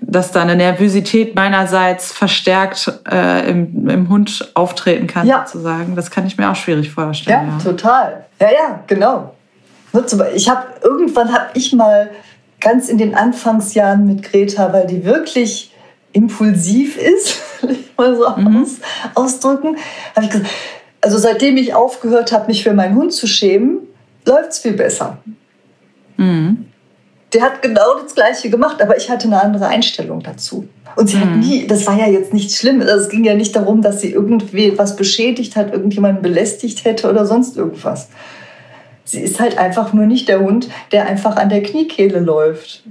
dass 0.00 0.32
da 0.32 0.42
eine 0.42 0.56
Nervosität 0.56 1.34
meinerseits 1.34 2.12
verstärkt 2.12 2.92
äh, 3.10 3.50
im, 3.50 3.88
im 3.88 4.08
Hund 4.08 4.50
auftreten 4.54 5.06
kann, 5.06 5.26
ja. 5.26 5.44
sozusagen. 5.46 5.96
Das 5.96 6.10
kann 6.10 6.26
ich 6.26 6.36
mir 6.38 6.50
auch 6.50 6.56
schwierig 6.56 6.90
vorstellen. 6.90 7.48
Ja, 7.48 7.52
ja. 7.52 7.62
total. 7.62 8.24
Ja, 8.40 8.48
ja, 8.52 8.80
genau. 8.86 9.34
Ich 10.34 10.48
habe 10.48 10.66
irgendwann 10.82 11.32
habe 11.32 11.46
ich 11.54 11.72
mal 11.72 12.10
ganz 12.60 12.88
in 12.88 12.98
den 12.98 13.14
Anfangsjahren 13.14 14.06
mit 14.06 14.22
Greta, 14.22 14.72
weil 14.72 14.86
die 14.86 15.04
wirklich 15.04 15.72
impulsiv 16.12 16.96
ist, 16.96 17.40
ich 17.68 17.90
mal 17.96 18.16
so 18.16 18.28
mhm. 18.36 18.62
aus, 18.62 18.76
ausdrücken, 19.14 19.76
habe 20.16 20.26
ich 20.26 20.30
gesagt, 20.30 20.50
also 21.00 21.18
seitdem 21.18 21.56
ich 21.58 21.74
aufgehört 21.74 22.32
habe, 22.32 22.46
mich 22.46 22.62
für 22.62 22.72
meinen 22.72 22.96
Hund 22.96 23.12
zu 23.12 23.26
schämen, 23.26 23.80
läuft 24.24 24.50
es 24.50 24.58
viel 24.58 24.72
besser. 24.72 25.18
Mhm. 26.16 26.66
Der 27.34 27.42
hat 27.42 27.62
genau 27.62 27.98
das 28.00 28.14
Gleiche 28.14 28.48
gemacht, 28.48 28.80
aber 28.80 28.96
ich 28.96 29.10
hatte 29.10 29.26
eine 29.26 29.42
andere 29.42 29.66
Einstellung 29.66 30.22
dazu. 30.22 30.68
Und 30.96 31.08
sie 31.08 31.16
mhm. 31.16 31.20
hat 31.20 31.36
nie, 31.36 31.66
das 31.66 31.86
war 31.86 31.98
ja 31.98 32.06
jetzt 32.06 32.32
nichts 32.32 32.56
Schlimmes. 32.58 32.88
Also 32.88 33.04
es 33.04 33.10
ging 33.10 33.24
ja 33.24 33.34
nicht 33.34 33.56
darum, 33.56 33.82
dass 33.82 34.00
sie 34.00 34.12
irgendwie 34.12 34.78
was 34.78 34.96
beschädigt 34.96 35.56
hat, 35.56 35.72
irgendjemanden 35.72 36.22
belästigt 36.22 36.84
hätte 36.84 37.10
oder 37.10 37.26
sonst 37.26 37.56
irgendwas. 37.56 38.08
Sie 39.04 39.20
ist 39.20 39.40
halt 39.40 39.58
einfach 39.58 39.92
nur 39.92 40.06
nicht 40.06 40.28
der 40.28 40.40
Hund, 40.40 40.68
der 40.92 41.06
einfach 41.06 41.36
an 41.36 41.48
der 41.48 41.62
Kniekehle 41.62 42.20
läuft. 42.20 42.84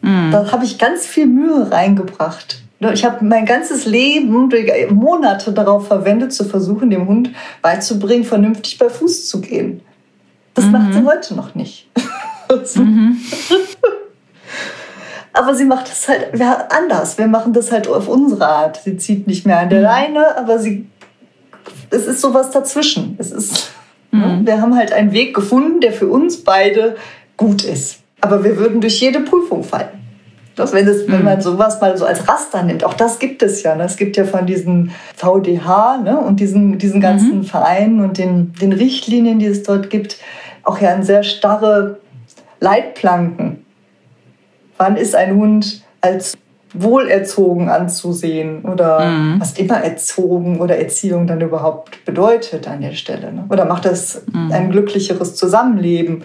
Mhm. 0.00 0.30
Da 0.32 0.50
habe 0.50 0.64
ich 0.64 0.78
ganz 0.78 1.06
viel 1.06 1.26
Mühe 1.26 1.70
reingebracht. 1.70 2.62
Ich 2.94 3.04
habe 3.04 3.24
mein 3.24 3.44
ganzes 3.44 3.86
Leben, 3.86 4.50
Monate 4.90 5.52
darauf 5.52 5.88
verwendet, 5.88 6.32
zu 6.32 6.44
versuchen, 6.44 6.90
dem 6.90 7.08
Hund 7.08 7.30
beizubringen, 7.60 8.24
vernünftig 8.24 8.78
bei 8.78 8.88
Fuß 8.88 9.28
zu 9.28 9.40
gehen. 9.40 9.80
Das 10.54 10.64
mhm. 10.66 10.72
macht 10.72 10.94
sie 10.94 11.04
heute 11.04 11.34
noch 11.34 11.54
nicht. 11.54 11.88
mhm. 12.76 13.16
aber 15.32 15.54
sie 15.54 15.64
macht 15.64 15.88
das 15.90 16.08
halt 16.08 16.28
anders. 16.70 17.18
Wir 17.18 17.26
machen 17.26 17.52
das 17.52 17.70
halt 17.72 17.88
auf 17.88 18.08
unsere 18.08 18.46
Art. 18.46 18.80
Sie 18.84 18.96
zieht 18.96 19.26
nicht 19.26 19.46
mehr 19.46 19.60
an 19.60 19.70
der 19.70 19.80
mhm. 19.80 19.84
Leine, 19.84 20.36
aber 20.36 20.58
sie, 20.58 20.86
es 21.90 22.06
ist 22.06 22.20
sowas 22.20 22.50
dazwischen. 22.50 23.16
Es 23.18 23.30
ist, 23.30 23.70
ne? 24.10 24.26
mhm. 24.26 24.46
wir 24.46 24.60
haben 24.60 24.76
halt 24.76 24.92
einen 24.92 25.12
Weg 25.12 25.34
gefunden, 25.34 25.80
der 25.80 25.92
für 25.92 26.08
uns 26.08 26.42
beide 26.42 26.96
gut 27.36 27.64
ist. 27.64 28.00
Aber 28.20 28.42
wir 28.42 28.56
würden 28.56 28.80
durch 28.80 29.00
jede 29.00 29.20
Prüfung 29.20 29.62
fallen. 29.62 29.98
Doch 30.58 30.72
wenn, 30.72 30.86
das, 30.86 31.06
wenn 31.06 31.22
man 31.22 31.36
mhm. 31.36 31.42
sowas 31.42 31.80
mal 31.80 31.96
so 31.96 32.04
als 32.04 32.28
Raster 32.28 32.64
nimmt, 32.64 32.82
auch 32.82 32.94
das 32.94 33.20
gibt 33.20 33.44
es 33.44 33.62
ja. 33.62 33.76
Ne? 33.76 33.84
Es 33.84 33.96
gibt 33.96 34.16
ja 34.16 34.24
von 34.24 34.44
diesen 34.44 34.90
VDH 35.14 35.98
ne? 35.98 36.18
und 36.18 36.40
diesen, 36.40 36.78
diesen 36.78 37.00
ganzen 37.00 37.38
mhm. 37.38 37.44
Vereinen 37.44 38.00
und 38.00 38.18
den, 38.18 38.52
den 38.54 38.72
Richtlinien, 38.72 39.38
die 39.38 39.46
es 39.46 39.62
dort 39.62 39.88
gibt, 39.88 40.16
auch 40.64 40.80
ja 40.80 40.92
ein 40.92 41.04
sehr 41.04 41.22
starre 41.22 42.00
Leitplanken. 42.60 43.64
Wann 44.76 44.96
ist 44.96 45.14
ein 45.14 45.36
Hund 45.36 45.82
als 46.00 46.36
wohlerzogen 46.72 47.68
anzusehen 47.68 48.62
oder 48.64 49.10
mhm. 49.10 49.40
was 49.40 49.58
immer 49.58 49.78
erzogen 49.78 50.60
oder 50.60 50.78
Erziehung 50.78 51.26
dann 51.26 51.40
überhaupt 51.40 52.04
bedeutet 52.04 52.68
an 52.68 52.80
der 52.80 52.92
Stelle? 52.92 53.32
Ne? 53.32 53.46
Oder 53.48 53.64
macht 53.64 53.84
das 53.84 54.22
mhm. 54.32 54.52
ein 54.52 54.70
glücklicheres 54.70 55.34
Zusammenleben? 55.34 56.24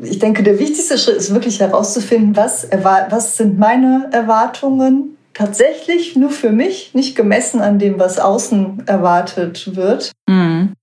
Ich 0.00 0.18
denke, 0.18 0.42
der 0.42 0.58
wichtigste 0.58 0.96
Schritt 0.96 1.16
ist 1.16 1.34
wirklich 1.34 1.60
herauszufinden, 1.60 2.36
was, 2.36 2.68
was 3.10 3.36
sind 3.36 3.58
meine 3.58 4.08
Erwartungen 4.12 5.16
tatsächlich 5.34 6.16
nur 6.16 6.30
für 6.30 6.50
mich, 6.50 6.94
nicht 6.94 7.16
gemessen 7.16 7.60
an 7.60 7.78
dem, 7.78 7.98
was 7.98 8.18
außen 8.18 8.84
erwartet 8.86 9.76
wird. 9.76 10.12
Mhm. 10.28 10.74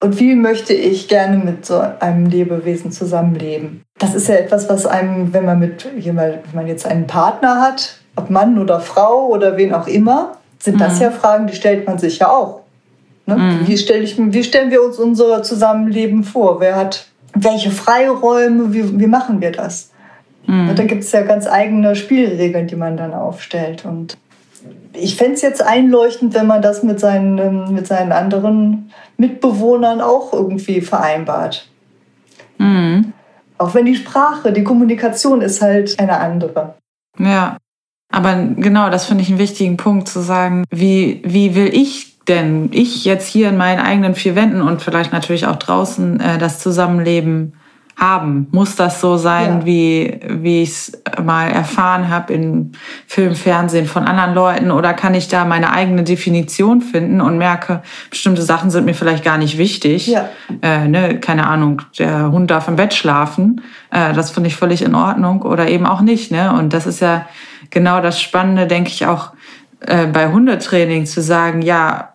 Und 0.00 0.20
wie 0.20 0.34
möchte 0.36 0.74
ich 0.74 1.08
gerne 1.08 1.38
mit 1.38 1.66
so 1.66 1.82
einem 2.00 2.26
Lebewesen 2.26 2.92
zusammenleben? 2.92 3.82
Das 3.98 4.14
ist 4.14 4.28
ja 4.28 4.36
etwas, 4.36 4.68
was 4.68 4.86
einem, 4.86 5.32
wenn 5.32 5.44
man 5.44 5.58
mit 5.58 5.88
jemand, 5.98 6.34
wenn 6.46 6.54
man 6.54 6.66
jetzt 6.68 6.86
einen 6.86 7.08
Partner 7.08 7.60
hat, 7.60 7.98
ob 8.14 8.30
Mann 8.30 8.58
oder 8.58 8.80
Frau 8.80 9.26
oder 9.26 9.56
wen 9.56 9.74
auch 9.74 9.88
immer, 9.88 10.36
sind 10.58 10.76
mhm. 10.76 10.80
das 10.80 11.00
ja 11.00 11.10
Fragen, 11.10 11.48
die 11.48 11.54
stellt 11.54 11.86
man 11.86 11.98
sich 11.98 12.20
ja 12.20 12.30
auch. 12.30 12.62
Ne? 13.26 13.36
Mhm. 13.36 13.68
Wie, 13.68 13.76
stell 13.76 14.02
ich, 14.02 14.16
wie 14.18 14.44
stellen 14.44 14.70
wir 14.70 14.82
uns 14.82 14.98
unser 14.98 15.42
Zusammenleben 15.42 16.22
vor? 16.22 16.60
Wer 16.60 16.76
hat 16.76 17.06
welche 17.34 17.70
Freiräume? 17.70 18.72
Wie, 18.72 19.00
wie 19.00 19.06
machen 19.06 19.40
wir 19.40 19.52
das? 19.52 19.90
Mhm. 20.46 20.70
Und 20.70 20.78
da 20.78 20.84
gibt 20.84 21.02
es 21.02 21.12
ja 21.12 21.22
ganz 21.22 21.46
eigene 21.46 21.96
Spielregeln, 21.96 22.68
die 22.68 22.76
man 22.76 22.96
dann 22.96 23.14
aufstellt. 23.14 23.84
Und 23.84 24.16
ich 24.92 25.16
fände 25.16 25.34
es 25.34 25.42
jetzt 25.42 25.62
einleuchtend, 25.62 26.34
wenn 26.34 26.46
man 26.46 26.62
das 26.62 26.82
mit 26.82 27.00
seinen, 27.00 27.38
ähm, 27.38 27.74
mit 27.74 27.86
seinen 27.86 28.12
anderen 28.12 28.90
Mitbewohnern 29.16 30.00
auch 30.00 30.32
irgendwie 30.32 30.80
vereinbart. 30.80 31.68
Mhm. 32.58 33.12
Auch 33.58 33.74
wenn 33.74 33.86
die 33.86 33.96
Sprache, 33.96 34.52
die 34.52 34.64
Kommunikation 34.64 35.40
ist 35.40 35.62
halt 35.62 35.98
eine 35.98 36.18
andere. 36.18 36.74
Ja, 37.18 37.56
aber 38.10 38.36
genau, 38.56 38.90
das 38.90 39.06
finde 39.06 39.22
ich 39.22 39.28
einen 39.28 39.38
wichtigen 39.38 39.76
Punkt 39.76 40.08
zu 40.08 40.20
sagen, 40.20 40.64
wie, 40.70 41.22
wie 41.24 41.54
will 41.54 41.68
ich 41.74 42.18
denn, 42.28 42.68
ich 42.72 43.04
jetzt 43.04 43.26
hier 43.26 43.48
in 43.48 43.56
meinen 43.56 43.80
eigenen 43.80 44.14
vier 44.14 44.34
Wänden 44.36 44.62
und 44.62 44.82
vielleicht 44.82 45.12
natürlich 45.12 45.46
auch 45.46 45.56
draußen 45.56 46.20
äh, 46.20 46.38
das 46.38 46.60
Zusammenleben 46.60 47.54
haben? 47.98 48.46
Muss 48.52 48.76
das 48.76 49.00
so 49.00 49.16
sein, 49.16 49.60
ja. 49.60 49.66
wie, 49.66 50.20
wie 50.26 50.62
ich 50.62 50.70
es 50.70 51.02
mal 51.22 51.48
erfahren 51.48 52.08
habe 52.08 52.32
in 52.32 52.72
Film, 53.06 53.34
Fernsehen 53.34 53.86
von 53.86 54.04
anderen 54.04 54.34
Leuten? 54.34 54.70
Oder 54.70 54.94
kann 54.94 55.14
ich 55.14 55.28
da 55.28 55.44
meine 55.44 55.72
eigene 55.72 56.04
Definition 56.04 56.80
finden 56.80 57.20
und 57.20 57.38
merke, 57.38 57.82
bestimmte 58.08 58.42
Sachen 58.42 58.70
sind 58.70 58.84
mir 58.84 58.94
vielleicht 58.94 59.24
gar 59.24 59.36
nicht 59.36 59.58
wichtig? 59.58 60.06
Ja. 60.06 60.28
Äh, 60.62 60.86
ne, 60.86 61.18
keine 61.18 61.46
Ahnung, 61.46 61.82
der 61.98 62.30
Hund 62.30 62.50
darf 62.50 62.68
im 62.68 62.76
Bett 62.76 62.94
schlafen. 62.94 63.62
Äh, 63.90 64.12
das 64.12 64.30
finde 64.30 64.48
ich 64.48 64.56
völlig 64.56 64.82
in 64.82 64.94
Ordnung 64.94 65.42
oder 65.42 65.68
eben 65.68 65.84
auch 65.84 66.00
nicht. 66.00 66.30
Ne? 66.30 66.52
Und 66.52 66.72
das 66.72 66.86
ist 66.86 67.00
ja 67.00 67.26
genau 67.70 68.00
das 68.00 68.20
Spannende, 68.20 68.68
denke 68.68 68.90
ich, 68.90 69.06
auch 69.06 69.32
äh, 69.80 70.06
bei 70.06 70.28
Hundetraining 70.28 71.06
zu 71.06 71.20
sagen, 71.20 71.62
ja, 71.62 72.07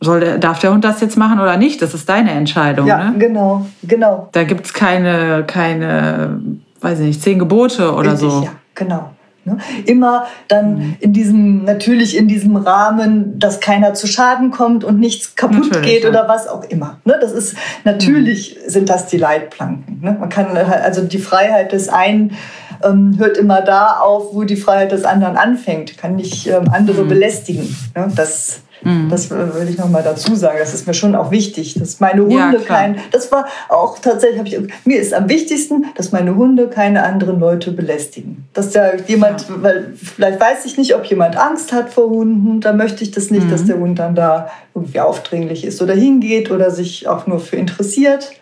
soll 0.00 0.20
der, 0.20 0.38
darf 0.38 0.58
der 0.58 0.72
Hund 0.72 0.84
das 0.84 1.00
jetzt 1.00 1.16
machen 1.16 1.40
oder 1.40 1.56
nicht? 1.56 1.82
Das 1.82 1.94
ist 1.94 2.08
deine 2.08 2.30
Entscheidung. 2.32 2.86
Ja, 2.86 3.10
ne? 3.10 3.18
genau, 3.18 3.66
genau. 3.82 4.28
Da 4.32 4.44
gibt 4.44 4.66
es 4.66 4.72
keine, 4.72 5.44
keine, 5.46 6.40
weiß 6.80 7.00
ich 7.00 7.06
nicht, 7.06 7.22
zehn 7.22 7.38
Gebote 7.38 7.92
oder 7.94 8.12
Richtig, 8.12 8.30
so. 8.30 8.42
Ja, 8.42 8.52
genau. 8.74 9.10
Ne? 9.44 9.58
Immer 9.86 10.26
dann 10.48 10.74
mhm. 10.74 10.96
in 11.00 11.12
diesem, 11.12 11.64
natürlich 11.64 12.16
in 12.16 12.28
diesem 12.28 12.56
Rahmen, 12.56 13.38
dass 13.38 13.60
keiner 13.60 13.94
zu 13.94 14.06
Schaden 14.06 14.50
kommt 14.50 14.84
und 14.84 14.98
nichts 14.98 15.34
kaputt 15.34 15.68
natürlich, 15.70 15.88
geht 15.88 16.04
ja. 16.04 16.10
oder 16.10 16.28
was 16.28 16.46
auch 16.46 16.64
immer. 16.64 16.98
Ne? 17.04 17.16
Das 17.20 17.32
ist, 17.32 17.56
natürlich 17.84 18.56
mhm. 18.56 18.70
sind 18.70 18.88
das 18.90 19.06
die 19.06 19.16
Leitplanken. 19.16 20.00
Ne? 20.02 20.16
Man 20.18 20.28
kann 20.28 20.56
also 20.56 21.02
die 21.02 21.18
Freiheit 21.18 21.72
des 21.72 21.88
einen 21.88 22.36
ähm, 22.82 23.16
hört 23.18 23.36
immer 23.36 23.60
da 23.62 23.98
auf, 24.00 24.34
wo 24.34 24.44
die 24.44 24.56
Freiheit 24.56 24.92
des 24.92 25.04
anderen 25.04 25.36
anfängt. 25.36 25.98
Kann 25.98 26.16
nicht 26.16 26.46
ähm, 26.46 26.68
andere 26.70 27.04
mhm. 27.04 27.08
belästigen. 27.08 27.76
Ne? 27.94 28.10
Das 28.14 28.62
Mhm. 28.82 29.08
Das 29.10 29.30
will 29.30 29.68
ich 29.68 29.78
noch 29.78 29.88
mal 29.88 30.02
dazu 30.02 30.34
sagen. 30.34 30.58
Das 30.58 30.74
ist 30.74 30.86
mir 30.86 30.94
schon 30.94 31.14
auch 31.14 31.30
wichtig, 31.30 31.74
dass 31.74 32.00
meine 32.00 32.22
Hunde 32.22 32.58
ja, 32.58 32.64
kein. 32.64 32.98
Das 33.10 33.30
war 33.30 33.46
auch 33.68 33.98
tatsächlich. 33.98 34.54
Ich, 34.54 34.86
mir 34.86 35.00
ist 35.00 35.12
am 35.12 35.28
wichtigsten, 35.28 35.86
dass 35.96 36.12
meine 36.12 36.34
Hunde 36.36 36.68
keine 36.68 37.02
anderen 37.02 37.40
Leute 37.40 37.72
belästigen. 37.72 38.48
Dass 38.54 38.70
da 38.70 38.94
jemand, 39.06 39.42
ja. 39.42 39.62
weil 39.62 39.94
vielleicht 39.94 40.40
weiß 40.40 40.64
ich 40.64 40.78
nicht, 40.78 40.94
ob 40.94 41.04
jemand 41.04 41.36
Angst 41.36 41.72
hat 41.72 41.90
vor 41.90 42.08
Hunden. 42.08 42.60
Da 42.60 42.72
möchte 42.72 43.04
ich 43.04 43.10
das 43.10 43.30
nicht, 43.30 43.46
mhm. 43.46 43.50
dass 43.50 43.64
der 43.64 43.78
Hund 43.78 43.98
dann 43.98 44.14
da 44.14 44.50
irgendwie 44.74 45.00
aufdringlich 45.00 45.64
ist 45.64 45.82
oder 45.82 45.94
hingeht 45.94 46.50
oder 46.50 46.70
sich 46.70 47.06
auch 47.08 47.26
nur 47.26 47.40
für 47.40 47.56
interessiert. 47.56 48.32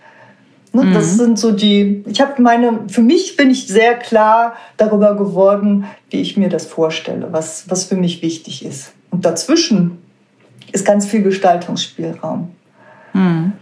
Ne, 0.73 0.85
mhm. 0.85 0.95
Das 0.95 1.17
sind 1.17 1.39
so 1.39 1.53
die. 1.53 2.05
Ich 2.07 2.21
habe 2.21 2.41
meine. 2.41 2.81
Für 2.89 3.01
mich 3.01 3.37
bin 3.37 3.51
ich 3.51 3.67
sehr 3.67 3.95
klar 3.95 4.55
darüber 4.77 5.17
geworden, 5.17 5.87
wie 6.11 6.21
ich 6.21 6.37
mir 6.37 6.49
das 6.49 6.67
vorstelle, 6.67 7.29
was 7.31 7.65
was 7.69 7.85
für 7.85 7.97
mich 7.97 8.23
wichtig 8.23 8.65
ist. 8.65 8.93
Und 9.11 9.25
dazwischen 9.25 9.99
ist 10.73 10.85
ganz 10.85 11.07
viel 11.07 11.23
Gestaltungsspielraum. 11.23 12.51
Mhm. 13.13 13.53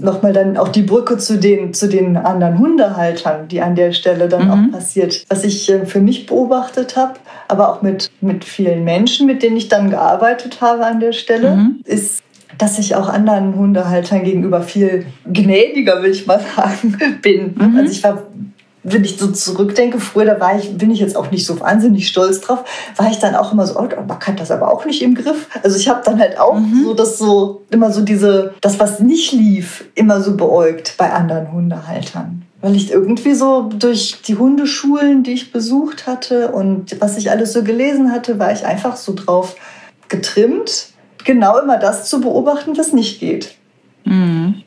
Nochmal 0.00 0.32
dann 0.32 0.56
auch 0.56 0.68
die 0.68 0.82
Brücke 0.82 1.18
zu 1.18 1.36
den, 1.38 1.74
zu 1.74 1.88
den 1.88 2.16
anderen 2.16 2.58
Hundehaltern, 2.58 3.48
die 3.48 3.60
an 3.60 3.74
der 3.74 3.92
Stelle 3.92 4.28
dann 4.28 4.44
mhm. 4.44 4.50
auch 4.50 4.78
passiert. 4.78 5.24
Was 5.28 5.44
ich 5.44 5.68
äh, 5.68 5.84
für 5.84 6.00
mich 6.00 6.26
beobachtet 6.26 6.96
habe, 6.96 7.14
aber 7.48 7.72
auch 7.72 7.82
mit, 7.82 8.10
mit 8.20 8.44
vielen 8.44 8.84
Menschen, 8.84 9.26
mit 9.26 9.42
denen 9.42 9.56
ich 9.56 9.68
dann 9.68 9.90
gearbeitet 9.90 10.60
habe 10.60 10.86
an 10.86 11.00
der 11.00 11.12
Stelle, 11.12 11.56
mhm. 11.56 11.80
ist, 11.84 12.22
dass 12.56 12.78
ich 12.78 12.94
auch 12.94 13.08
anderen 13.08 13.56
Hundehaltern 13.56 14.22
gegenüber 14.22 14.62
viel 14.62 15.06
gnädiger, 15.26 16.02
will 16.02 16.10
ich 16.10 16.26
mal 16.26 16.40
sagen, 16.56 16.96
bin. 17.20 17.54
Mhm. 17.56 17.76
Also 17.76 17.90
ich 17.90 18.04
war 18.04 18.22
wenn 18.92 19.04
ich 19.04 19.18
so 19.18 19.28
zurückdenke, 19.28 20.00
früher, 20.00 20.24
da 20.24 20.40
war 20.40 20.58
ich, 20.58 20.76
bin 20.76 20.90
ich 20.90 21.00
jetzt 21.00 21.16
auch 21.16 21.30
nicht 21.30 21.46
so 21.46 21.60
wahnsinnig 21.60 22.08
stolz 22.08 22.40
drauf, 22.40 22.64
war 22.96 23.10
ich 23.10 23.18
dann 23.18 23.34
auch 23.34 23.52
immer 23.52 23.66
so, 23.66 23.78
oh, 23.78 23.88
man 24.06 24.20
hat 24.20 24.40
das 24.40 24.50
aber 24.50 24.72
auch 24.72 24.84
nicht 24.84 25.02
im 25.02 25.14
Griff. 25.14 25.48
Also 25.62 25.76
ich 25.76 25.88
habe 25.88 26.02
dann 26.04 26.18
halt 26.18 26.38
auch 26.38 26.58
mhm. 26.58 26.84
so 26.84 26.94
das 26.94 27.18
so, 27.18 27.62
immer 27.70 27.92
so 27.92 28.02
diese, 28.02 28.54
das, 28.60 28.78
was 28.78 29.00
nicht 29.00 29.32
lief, 29.32 29.84
immer 29.94 30.20
so 30.20 30.36
beäugt 30.36 30.94
bei 30.98 31.12
anderen 31.12 31.52
Hundehaltern. 31.52 32.42
weil 32.60 32.76
ich 32.76 32.90
irgendwie 32.90 33.34
so 33.34 33.62
durch 33.62 34.22
die 34.22 34.36
Hundeschulen, 34.36 35.22
die 35.22 35.32
ich 35.32 35.52
besucht 35.52 36.06
hatte 36.06 36.52
und 36.52 37.00
was 37.00 37.16
ich 37.16 37.30
alles 37.30 37.52
so 37.52 37.62
gelesen 37.62 38.12
hatte, 38.12 38.38
war 38.38 38.52
ich 38.52 38.66
einfach 38.66 38.96
so 38.96 39.14
drauf 39.14 39.56
getrimmt, 40.08 40.88
genau 41.24 41.58
immer 41.58 41.78
das 41.78 42.08
zu 42.08 42.20
beobachten, 42.20 42.76
was 42.76 42.92
nicht 42.92 43.20
geht. 43.20 43.54
Mhm. 44.04 44.62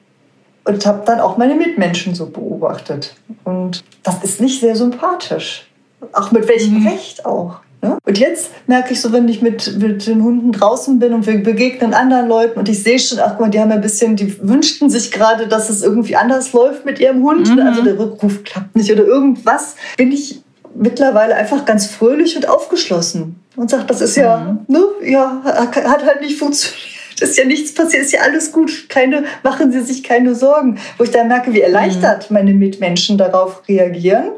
Und 0.63 0.85
habe 0.85 1.01
dann 1.05 1.19
auch 1.19 1.37
meine 1.37 1.55
Mitmenschen 1.55 2.13
so 2.13 2.27
beobachtet. 2.27 3.15
Und 3.43 3.83
das 4.03 4.23
ist 4.23 4.41
nicht 4.41 4.59
sehr 4.59 4.75
sympathisch. 4.75 5.67
Auch 6.13 6.31
mit 6.31 6.47
welchem 6.47 6.81
mhm. 6.81 6.87
Recht 6.87 7.25
auch. 7.25 7.59
Ne? 7.81 7.97
Und 8.05 8.19
jetzt 8.19 8.51
merke 8.67 8.93
ich 8.93 9.01
so, 9.01 9.11
wenn 9.11 9.27
ich 9.27 9.41
mit, 9.41 9.77
mit 9.79 10.05
den 10.05 10.23
Hunden 10.23 10.51
draußen 10.51 10.99
bin 10.99 11.13
und 11.13 11.25
wir 11.25 11.41
begegnen 11.41 11.93
anderen 11.93 12.27
Leuten 12.27 12.59
und 12.59 12.69
ich 12.69 12.83
sehe 12.83 12.99
schon, 12.99 13.19
ach 13.19 13.31
guck 13.31 13.39
mal, 13.41 13.49
die 13.49 13.59
haben 13.59 13.71
ein 13.71 13.81
bisschen, 13.81 14.15
die 14.15 14.37
wünschten 14.47 14.89
sich 14.89 15.11
gerade, 15.11 15.47
dass 15.47 15.69
es 15.69 15.81
irgendwie 15.81 16.15
anders 16.15 16.53
läuft 16.53 16.85
mit 16.85 16.99
ihrem 16.99 17.23
Hund. 17.23 17.49
Mhm. 17.49 17.59
Also 17.59 17.81
der 17.81 17.97
Rückruf 17.97 18.43
klappt 18.43 18.75
nicht 18.75 18.91
oder 18.91 19.03
irgendwas. 19.03 19.75
Bin 19.97 20.11
ich 20.11 20.41
mittlerweile 20.75 21.35
einfach 21.35 21.65
ganz 21.65 21.87
fröhlich 21.87 22.35
und 22.35 22.47
aufgeschlossen 22.47 23.41
und 23.55 23.69
sagt, 23.69 23.89
das 23.89 24.01
ist 24.01 24.15
ja, 24.15 24.37
mhm. 24.37 24.59
ne, 24.67 24.83
ja, 25.03 25.41
hat 25.43 26.05
halt 26.05 26.21
nicht 26.21 26.37
funktioniert. 26.37 26.90
Ist 27.21 27.37
ja 27.37 27.45
nichts 27.45 27.73
passiert, 27.73 28.03
ist 28.03 28.11
ja 28.11 28.21
alles 28.21 28.51
gut. 28.51 28.89
Keine, 28.89 29.25
machen 29.43 29.71
Sie 29.71 29.81
sich 29.81 30.03
keine 30.03 30.35
Sorgen. 30.35 30.79
Wo 30.97 31.03
ich 31.03 31.11
dann 31.11 31.27
merke, 31.27 31.53
wie 31.53 31.61
erleichtert 31.61 32.29
mhm. 32.29 32.35
meine 32.35 32.53
Mitmenschen 32.53 33.17
darauf 33.17 33.67
reagieren, 33.67 34.31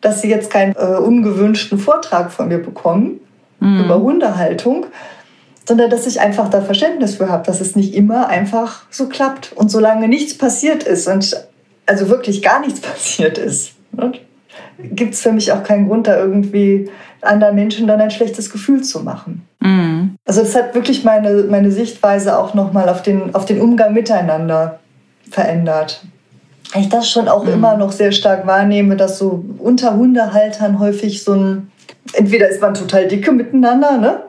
dass 0.00 0.22
sie 0.22 0.28
jetzt 0.28 0.50
keinen 0.50 0.74
äh, 0.76 0.98
ungewünschten 0.98 1.78
Vortrag 1.78 2.30
von 2.30 2.48
mir 2.48 2.58
bekommen 2.58 3.20
mhm. 3.60 3.84
über 3.84 4.00
Hundehaltung, 4.00 4.86
sondern 5.66 5.90
dass 5.90 6.06
ich 6.06 6.20
einfach 6.20 6.48
da 6.48 6.62
Verständnis 6.62 7.16
für 7.16 7.28
habe, 7.28 7.44
dass 7.44 7.60
es 7.60 7.74
nicht 7.74 7.94
immer 7.94 8.28
einfach 8.28 8.82
so 8.90 9.08
klappt. 9.08 9.52
Und 9.54 9.70
solange 9.70 10.08
nichts 10.08 10.36
passiert 10.36 10.84
ist 10.84 11.08
und 11.08 11.36
also 11.86 12.08
wirklich 12.08 12.42
gar 12.42 12.60
nichts 12.60 12.80
passiert 12.82 13.38
ist, 13.38 13.72
ne, 13.92 14.12
gibt 14.78 15.14
es 15.14 15.22
für 15.22 15.32
mich 15.32 15.52
auch 15.52 15.62
keinen 15.62 15.88
Grund, 15.88 16.06
da 16.06 16.18
irgendwie 16.18 16.90
anderen 17.22 17.54
Menschen 17.54 17.86
dann 17.86 18.00
ein 18.00 18.10
schlechtes 18.10 18.50
Gefühl 18.50 18.82
zu 18.82 19.00
machen. 19.00 19.46
Mhm. 19.60 20.16
Also 20.24 20.42
es 20.42 20.54
hat 20.54 20.74
wirklich 20.74 21.04
meine, 21.04 21.44
meine 21.44 21.70
Sichtweise 21.70 22.38
auch 22.38 22.54
nochmal 22.54 22.88
auf 22.88 23.02
den, 23.02 23.34
auf 23.34 23.44
den 23.44 23.60
Umgang 23.60 23.94
miteinander 23.94 24.78
verändert. 25.30 26.02
Ich 26.74 26.88
das 26.88 27.10
schon 27.10 27.28
auch 27.28 27.44
mhm. 27.44 27.52
immer 27.52 27.76
noch 27.76 27.92
sehr 27.92 28.12
stark 28.12 28.46
wahrnehme, 28.46 28.96
dass 28.96 29.18
so 29.18 29.44
unter 29.58 29.96
Hundehaltern 29.96 30.78
häufig 30.78 31.22
so 31.22 31.34
ein, 31.34 31.70
entweder 32.12 32.48
ist 32.48 32.60
man 32.60 32.74
total 32.74 33.06
dicke 33.08 33.32
miteinander, 33.32 33.98
ne? 33.98 34.22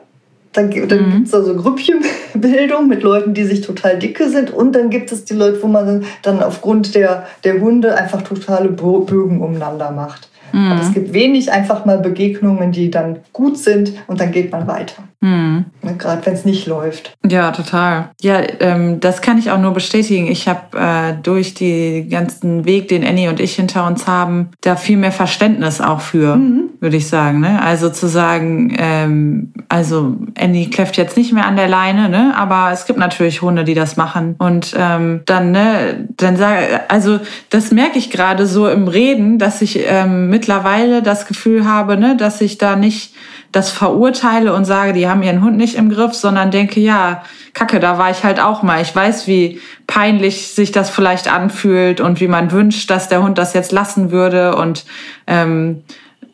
Dann, 0.54 0.70
dann 0.88 1.06
mhm. 1.06 1.12
gibt 1.12 1.26
es 1.26 1.30
da 1.30 1.42
so 1.42 1.54
Grüppchenbildung 1.54 2.88
mit 2.88 3.02
Leuten, 3.02 3.34
die 3.34 3.44
sich 3.44 3.60
total 3.60 3.98
dicke 3.98 4.28
sind. 4.30 4.50
Und 4.50 4.72
dann 4.72 4.88
gibt 4.88 5.12
es 5.12 5.24
die 5.24 5.34
Leute, 5.34 5.62
wo 5.62 5.66
man 5.66 6.04
dann 6.22 6.42
aufgrund 6.42 6.94
der, 6.94 7.26
der 7.44 7.60
Hunde 7.60 7.94
einfach 7.94 8.22
totale 8.22 8.70
Bögen 8.70 9.42
umeinander 9.42 9.90
macht. 9.90 10.28
Mhm. 10.52 10.72
Aber 10.72 10.80
es 10.82 10.92
gibt 10.92 11.12
wenig 11.12 11.50
einfach 11.52 11.84
mal 11.84 11.98
Begegnungen, 11.98 12.72
die 12.72 12.90
dann 12.90 13.20
gut 13.32 13.58
sind 13.58 13.92
und 14.06 14.20
dann 14.20 14.32
geht 14.32 14.52
man 14.52 14.66
weiter. 14.66 15.04
Mhm. 15.20 15.64
Gerade 15.98 16.24
wenn 16.26 16.34
es 16.34 16.44
nicht 16.44 16.66
läuft. 16.66 17.16
Ja, 17.28 17.50
total. 17.50 18.10
Ja, 18.20 18.40
ähm, 18.60 19.00
das 19.00 19.20
kann 19.20 19.38
ich 19.38 19.50
auch 19.50 19.58
nur 19.58 19.72
bestätigen. 19.72 20.28
Ich 20.28 20.46
habe 20.46 20.78
äh, 20.78 21.14
durch 21.22 21.54
den 21.54 22.08
ganzen 22.08 22.64
Weg, 22.64 22.88
den 22.88 23.04
Annie 23.04 23.28
und 23.28 23.40
ich 23.40 23.56
hinter 23.56 23.86
uns 23.86 24.06
haben, 24.06 24.50
da 24.60 24.76
viel 24.76 24.96
mehr 24.96 25.10
Verständnis 25.10 25.80
auch 25.80 26.00
für, 26.00 26.36
mhm. 26.36 26.70
würde 26.78 26.96
ich 26.96 27.08
sagen. 27.08 27.40
Ne? 27.40 27.60
Also 27.60 27.90
zu 27.90 28.06
sagen, 28.06 28.76
ähm, 28.78 29.52
also 29.68 30.14
Annie 30.38 30.70
kläfft 30.70 30.96
jetzt 30.96 31.16
nicht 31.16 31.32
mehr 31.32 31.46
an 31.46 31.56
der 31.56 31.68
Leine, 31.68 32.08
ne? 32.08 32.34
aber 32.36 32.70
es 32.72 32.86
gibt 32.86 33.00
natürlich 33.00 33.42
Hunde, 33.42 33.64
die 33.64 33.74
das 33.74 33.96
machen. 33.96 34.36
Und 34.38 34.74
ähm, 34.78 35.22
dann, 35.26 35.50
ne, 35.50 36.08
dann 36.16 36.36
sage, 36.36 36.80
also 36.88 37.18
das 37.50 37.72
merke 37.72 37.98
ich 37.98 38.10
gerade 38.10 38.46
so 38.46 38.68
im 38.68 38.86
Reden, 38.86 39.38
dass 39.38 39.62
ich 39.62 39.80
ähm, 39.84 40.30
mittlerweile 40.30 41.02
das 41.02 41.26
Gefühl 41.26 41.64
habe, 41.66 41.96
ne, 41.96 42.16
dass 42.16 42.40
ich 42.40 42.58
da 42.58 42.76
nicht 42.76 43.14
das 43.52 43.70
verurteile 43.70 44.52
und 44.52 44.64
sage, 44.64 44.92
die 44.92 45.08
haben 45.08 45.22
ihren 45.22 45.42
Hund 45.42 45.56
nicht 45.56 45.76
im 45.76 45.88
Griff, 45.88 46.14
sondern 46.14 46.50
denke, 46.50 46.80
ja, 46.80 47.22
Kacke, 47.54 47.80
da 47.80 47.98
war 47.98 48.10
ich 48.10 48.22
halt 48.24 48.40
auch 48.40 48.62
mal. 48.62 48.82
Ich 48.82 48.94
weiß, 48.94 49.26
wie 49.26 49.60
peinlich 49.86 50.48
sich 50.48 50.70
das 50.70 50.90
vielleicht 50.90 51.32
anfühlt 51.32 52.00
und 52.00 52.20
wie 52.20 52.28
man 52.28 52.52
wünscht, 52.52 52.90
dass 52.90 53.08
der 53.08 53.22
Hund 53.22 53.38
das 53.38 53.54
jetzt 53.54 53.72
lassen 53.72 54.10
würde. 54.10 54.54
Und 54.54 54.84
ähm, 55.26 55.82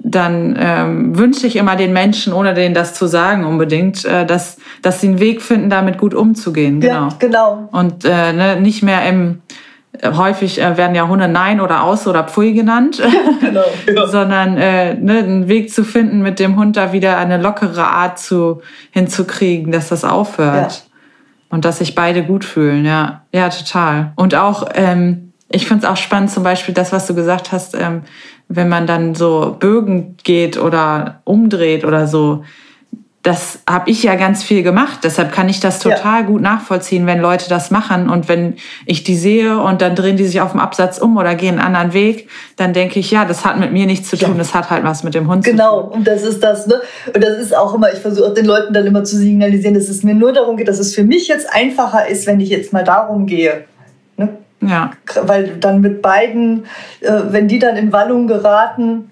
dann 0.01 0.57
ähm, 0.59 1.17
wünsche 1.17 1.47
ich 1.47 1.57
immer 1.57 1.77
den 1.77 1.93
Menschen, 1.93 2.33
ohne 2.33 2.53
denen 2.53 2.75
das 2.75 2.95
zu 2.95 3.07
sagen 3.07 3.45
unbedingt, 3.45 4.05
äh, 4.05 4.27
dass, 4.27 4.59
dass 4.83 5.01
sie 5.01 5.09
einen 5.09 5.21
Weg 5.21 5.41
finden, 5.41 5.71
damit 5.71 5.99
gut 5.99 6.15
umzugehen. 6.15 6.81
Genau. 6.81 6.95
Ja, 6.95 7.09
genau. 7.19 7.69
Und 7.73 8.05
äh, 8.05 8.33
ne, 8.33 8.61
nicht 8.61 8.83
mehr 8.83 9.09
im 9.09 9.41
häufig 10.03 10.61
äh, 10.61 10.77
werden 10.77 10.95
ja 10.95 11.09
Hunde 11.09 11.29
Nein 11.29 11.61
oder 11.61 11.83
Aus 11.83 12.07
oder 12.07 12.25
Pfui 12.25 12.53
genannt, 12.53 13.03
genau, 13.41 13.65
ja. 13.87 14.07
sondern 14.11 14.57
äh, 14.57 14.95
ne, 14.95 15.19
einen 15.19 15.49
Weg 15.49 15.73
zu 15.73 15.85
finden, 15.85 16.23
mit 16.23 16.39
dem 16.39 16.57
Hund 16.57 16.77
da 16.77 16.93
wieder 16.93 17.17
eine 17.19 17.39
lockere 17.41 17.85
Art 17.85 18.19
zu, 18.19 18.61
hinzukriegen, 18.91 19.73
dass 19.73 19.89
das 19.89 20.05
aufhört. 20.05 20.73
Ja. 20.73 20.79
Und 21.51 21.65
dass 21.65 21.79
sich 21.79 21.95
beide 21.95 22.25
gut 22.25 22.45
fühlen, 22.45 22.85
ja. 22.85 23.23
Ja, 23.33 23.49
total. 23.49 24.13
Und 24.17 24.35
auch, 24.35 24.69
ähm, 24.75 25.33
ich 25.49 25.69
finde 25.69 25.87
es 25.87 25.93
auch 25.93 25.97
spannend, 25.97 26.31
zum 26.31 26.43
Beispiel 26.43 26.75
das, 26.75 26.93
was 26.93 27.07
du 27.07 27.15
gesagt 27.15 27.53
hast, 27.53 27.75
ähm, 27.75 28.03
wenn 28.49 28.69
man 28.69 28.87
dann 28.87 29.15
so 29.15 29.57
Bögen 29.59 30.17
geht 30.25 30.59
oder 30.59 31.21
umdreht 31.25 31.85
oder 31.85 32.09
so, 32.09 32.45
das 33.25 33.61
habe 33.67 33.91
ich 33.91 34.03
ja 34.03 34.17
ganz 34.17 34.43
viel 34.43 34.63
gemacht. 34.63 34.99
Deshalb 35.03 35.33
kann 35.33 35.49
ich 35.49 35.59
das 35.59 35.79
total 35.79 36.21
ja. 36.21 36.27
gut 36.27 36.43
nachvollziehen, 36.43 37.07
wenn 37.07 37.21
Leute 37.21 37.49
das 37.49 37.71
machen. 37.71 38.11
Und 38.11 38.29
wenn 38.29 38.57
ich 38.85 39.03
die 39.03 39.17
sehe 39.17 39.59
und 39.59 39.81
dann 39.81 39.97
drehen 39.97 40.19
die 40.19 40.27
sich 40.27 40.43
auf 40.43 40.51
dem 40.51 40.61
Absatz 40.61 40.99
um 40.99 41.17
oder 41.17 41.35
gehen 41.35 41.59
einen 41.59 41.75
anderen 41.75 41.95
Weg, 41.95 42.29
dann 42.57 42.75
denke 42.75 43.01
ich, 43.01 43.11
ja, 43.11 43.25
das 43.25 43.47
hat 43.47 43.59
mit 43.59 43.73
mir 43.73 43.87
nichts 43.87 44.11
zu 44.11 44.19
tun. 44.19 44.33
Ja. 44.33 44.39
Das 44.39 44.53
hat 44.53 44.69
halt 44.69 44.85
was 44.85 45.05
mit 45.05 45.15
dem 45.15 45.27
Hund 45.27 45.43
genau. 45.43 45.55
zu 45.55 45.81
tun. 45.81 45.91
Genau, 45.91 45.97
und 45.97 46.07
das 46.07 46.23
ist 46.23 46.45
das. 46.45 46.67
Ne? 46.67 46.83
Und 47.15 47.25
das 47.25 47.39
ist 47.39 47.57
auch 47.57 47.73
immer, 47.73 47.91
ich 47.95 47.99
versuche 48.01 48.27
auch 48.27 48.35
den 48.35 48.45
Leuten 48.45 48.75
dann 48.75 48.85
immer 48.85 49.05
zu 49.05 49.17
signalisieren, 49.17 49.73
dass 49.73 49.89
es 49.89 50.03
mir 50.03 50.15
nur 50.15 50.35
darum 50.35 50.59
geht, 50.59 50.69
dass 50.69 50.79
es 50.79 50.95
für 50.95 51.05
mich 51.05 51.27
jetzt 51.27 51.51
einfacher 51.51 52.07
ist, 52.07 52.27
wenn 52.27 52.41
ich 52.41 52.51
jetzt 52.51 52.75
mal 52.75 52.85
darum 52.85 53.25
gehe. 53.25 53.65
Ne? 54.19 54.37
Ja. 54.61 54.91
Weil 55.23 55.57
dann 55.61 55.81
mit 55.81 56.03
beiden, 56.03 56.67
äh, 57.01 57.23
wenn 57.31 57.49
die 57.49 57.59
dann 57.59 57.79
in 57.79 57.91
Wallung 57.91 58.27
geraten, 58.27 59.11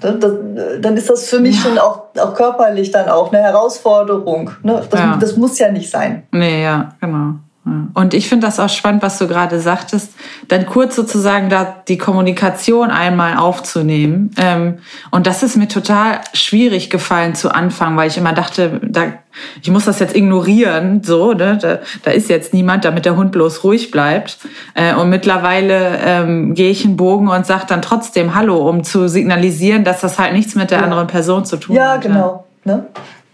dann 0.00 0.96
ist 0.96 1.10
das 1.10 1.28
für 1.28 1.40
mich 1.40 1.56
ja. 1.56 1.62
schon 1.62 1.78
auch, 1.78 2.06
auch 2.18 2.34
körperlich 2.34 2.90
dann 2.90 3.08
auch 3.08 3.32
eine 3.32 3.42
Herausforderung. 3.42 4.50
Ne? 4.62 4.82
Das, 4.90 5.00
ja. 5.00 5.16
das 5.20 5.36
muss 5.36 5.58
ja 5.58 5.70
nicht 5.70 5.90
sein. 5.90 6.24
Nee, 6.32 6.62
ja, 6.62 6.94
genau. 7.00 7.34
Und 7.62 8.14
ich 8.14 8.26
finde 8.26 8.46
das 8.46 8.58
auch 8.58 8.70
spannend, 8.70 9.02
was 9.02 9.18
du 9.18 9.28
gerade 9.28 9.60
sagtest, 9.60 10.14
dann 10.48 10.64
kurz 10.64 10.96
sozusagen 10.96 11.50
da 11.50 11.82
die 11.88 11.98
Kommunikation 11.98 12.90
einmal 12.90 13.36
aufzunehmen. 13.36 14.30
Ähm, 14.38 14.78
und 15.10 15.26
das 15.26 15.42
ist 15.42 15.58
mir 15.58 15.68
total 15.68 16.22
schwierig 16.32 16.88
gefallen 16.88 17.34
zu 17.34 17.54
Anfang, 17.54 17.98
weil 17.98 18.08
ich 18.08 18.16
immer 18.16 18.32
dachte, 18.32 18.80
da, 18.82 19.12
ich 19.60 19.70
muss 19.70 19.84
das 19.84 19.98
jetzt 19.98 20.16
ignorieren, 20.16 21.02
so, 21.04 21.34
ne? 21.34 21.58
da, 21.60 21.80
da 22.02 22.10
ist 22.12 22.30
jetzt 22.30 22.54
niemand, 22.54 22.86
damit 22.86 23.04
der 23.04 23.16
Hund 23.16 23.30
bloß 23.30 23.62
ruhig 23.62 23.90
bleibt. 23.90 24.38
Äh, 24.72 24.94
und 24.94 25.10
mittlerweile 25.10 25.98
ähm, 26.02 26.54
gehe 26.54 26.70
ich 26.70 26.86
einen 26.86 26.96
Bogen 26.96 27.28
und 27.28 27.44
sage 27.44 27.64
dann 27.68 27.82
trotzdem 27.82 28.34
Hallo, 28.34 28.66
um 28.70 28.84
zu 28.84 29.06
signalisieren, 29.06 29.84
dass 29.84 30.00
das 30.00 30.18
halt 30.18 30.32
nichts 30.32 30.54
mit 30.54 30.70
der 30.70 30.78
ja. 30.78 30.84
anderen 30.84 31.08
Person 31.08 31.44
zu 31.44 31.58
tun 31.58 31.76
ja, 31.76 31.92
hat. 31.92 32.00
Genau. 32.00 32.44
Ja, 32.64 32.74
genau. 32.74 32.78
Ne? 32.78 32.86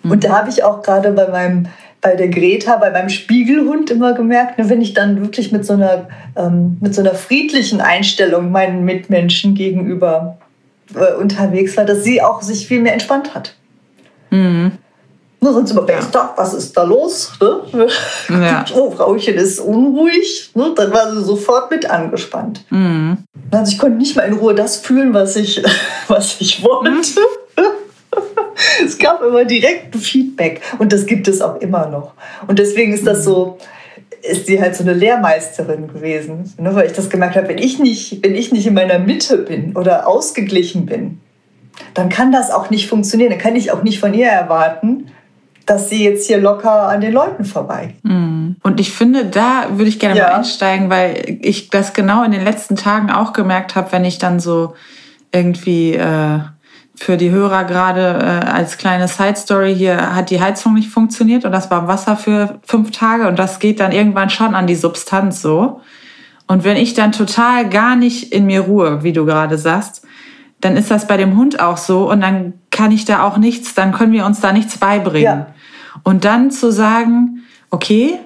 Und 0.02 0.24
da 0.24 0.36
habe 0.36 0.50
ich 0.50 0.64
auch 0.64 0.82
gerade 0.82 1.12
bei 1.12 1.28
meinem 1.28 1.68
bei 2.06 2.14
der 2.14 2.28
Greta, 2.28 2.76
bei 2.76 2.92
meinem 2.92 3.08
Spiegelhund 3.08 3.90
immer 3.90 4.12
gemerkt, 4.12 4.58
ne, 4.58 4.70
wenn 4.70 4.80
ich 4.80 4.94
dann 4.94 5.20
wirklich 5.22 5.50
mit 5.50 5.66
so 5.66 5.72
einer, 5.72 6.06
ähm, 6.36 6.76
mit 6.80 6.94
so 6.94 7.00
einer 7.00 7.16
friedlichen 7.16 7.80
Einstellung 7.80 8.52
meinen 8.52 8.84
Mitmenschen 8.84 9.56
gegenüber 9.56 10.38
äh, 10.94 11.14
unterwegs 11.14 11.76
war, 11.76 11.84
dass 11.84 12.04
sie 12.04 12.22
auch 12.22 12.42
sich 12.42 12.68
viel 12.68 12.80
mehr 12.80 12.92
entspannt 12.92 13.34
hat. 13.34 13.56
Mhm. 14.30 14.70
Ne, 15.40 15.52
sonst 15.52 15.72
immer, 15.72 15.84
ist 15.98 16.14
da? 16.14 16.32
Was 16.36 16.54
ist 16.54 16.76
da 16.76 16.84
los? 16.84 17.32
Ne? 17.40 17.88
Ja. 18.28 18.64
Oh, 18.76 18.92
Frauchen 18.92 19.34
ist 19.34 19.58
unruhig. 19.58 20.52
Ne? 20.54 20.74
Dann 20.76 20.92
war 20.92 21.12
sie 21.12 21.24
sofort 21.24 21.72
mit 21.72 21.90
angespannt. 21.90 22.64
Mhm. 22.70 23.18
Also 23.50 23.72
ich 23.72 23.78
konnte 23.80 23.98
nicht 23.98 24.14
mal 24.14 24.22
in 24.22 24.34
Ruhe 24.34 24.54
das 24.54 24.76
fühlen, 24.76 25.12
was 25.12 25.34
ich, 25.34 25.60
was 26.06 26.36
ich 26.38 26.62
wollte. 26.62 26.90
Mhm. 26.92 27.02
Es 28.84 28.98
gab 28.98 29.22
immer 29.22 29.44
direkt 29.44 29.94
Feedback 29.96 30.60
und 30.78 30.92
das 30.92 31.06
gibt 31.06 31.28
es 31.28 31.40
auch 31.40 31.60
immer 31.60 31.88
noch. 31.88 32.12
Und 32.46 32.58
deswegen 32.58 32.92
ist 32.92 33.06
das 33.06 33.24
so, 33.24 33.58
ist 34.22 34.46
sie 34.46 34.60
halt 34.60 34.74
so 34.74 34.82
eine 34.82 34.92
Lehrmeisterin 34.92 35.88
gewesen, 35.88 36.52
ne, 36.58 36.74
weil 36.74 36.86
ich 36.86 36.92
das 36.92 37.10
gemerkt 37.10 37.36
habe, 37.36 37.48
wenn 37.48 37.58
ich, 37.58 37.78
nicht, 37.78 38.24
wenn 38.24 38.34
ich 38.34 38.52
nicht 38.52 38.66
in 38.66 38.74
meiner 38.74 38.98
Mitte 38.98 39.38
bin 39.38 39.76
oder 39.76 40.06
ausgeglichen 40.06 40.86
bin, 40.86 41.20
dann 41.94 42.08
kann 42.08 42.32
das 42.32 42.50
auch 42.50 42.70
nicht 42.70 42.88
funktionieren. 42.88 43.30
Dann 43.30 43.38
kann 43.38 43.56
ich 43.56 43.70
auch 43.70 43.82
nicht 43.82 44.00
von 44.00 44.14
ihr 44.14 44.28
erwarten, 44.28 45.08
dass 45.66 45.90
sie 45.90 46.04
jetzt 46.04 46.26
hier 46.26 46.38
locker 46.38 46.88
an 46.88 47.00
den 47.00 47.12
Leuten 47.12 47.44
vorbei. 47.44 47.94
Mhm. 48.02 48.56
Und 48.62 48.80
ich 48.80 48.92
finde, 48.92 49.26
da 49.26 49.66
würde 49.72 49.88
ich 49.88 49.98
gerne 49.98 50.18
ja. 50.18 50.28
mal 50.28 50.34
einsteigen, 50.36 50.90
weil 50.90 51.38
ich 51.42 51.70
das 51.70 51.92
genau 51.92 52.22
in 52.22 52.30
den 52.30 52.44
letzten 52.44 52.76
Tagen 52.76 53.10
auch 53.10 53.32
gemerkt 53.32 53.74
habe, 53.74 53.90
wenn 53.92 54.04
ich 54.04 54.18
dann 54.18 54.38
so 54.38 54.74
irgendwie 55.32 55.94
äh, 55.94 56.38
für 56.96 57.16
die 57.16 57.30
Hörer 57.30 57.64
gerade 57.64 58.00
äh, 58.00 58.50
als 58.50 58.78
kleine 58.78 59.06
Side 59.06 59.36
Story 59.36 59.74
hier 59.74 60.14
hat 60.14 60.30
die 60.30 60.40
Heizung 60.40 60.74
nicht 60.74 60.88
funktioniert 60.88 61.44
und 61.44 61.52
das 61.52 61.70
war 61.70 61.86
Wasser 61.88 62.16
für 62.16 62.58
fünf 62.62 62.90
Tage 62.90 63.28
und 63.28 63.38
das 63.38 63.58
geht 63.58 63.80
dann 63.80 63.92
irgendwann 63.92 64.30
schon 64.30 64.54
an 64.54 64.66
die 64.66 64.74
Substanz 64.74 65.42
so. 65.42 65.80
Und 66.46 66.64
wenn 66.64 66.76
ich 66.76 66.94
dann 66.94 67.12
total 67.12 67.68
gar 67.68 67.96
nicht 67.96 68.32
in 68.32 68.46
mir 68.46 68.60
ruhe, 68.60 69.02
wie 69.02 69.12
du 69.12 69.26
gerade 69.26 69.58
sagst, 69.58 70.06
dann 70.60 70.76
ist 70.76 70.90
das 70.90 71.06
bei 71.06 71.16
dem 71.16 71.36
Hund 71.36 71.60
auch 71.60 71.76
so 71.76 72.10
und 72.10 72.20
dann 72.20 72.54
kann 72.70 72.92
ich 72.92 73.04
da 73.04 73.24
auch 73.24 73.36
nichts, 73.36 73.74
dann 73.74 73.92
können 73.92 74.12
wir 74.12 74.24
uns 74.24 74.40
da 74.40 74.52
nichts 74.52 74.78
beibringen. 74.78 75.24
Ja. 75.24 75.46
Und 76.02 76.24
dann 76.24 76.50
zu 76.50 76.72
sagen, 76.72 77.42
okay, 77.70 78.18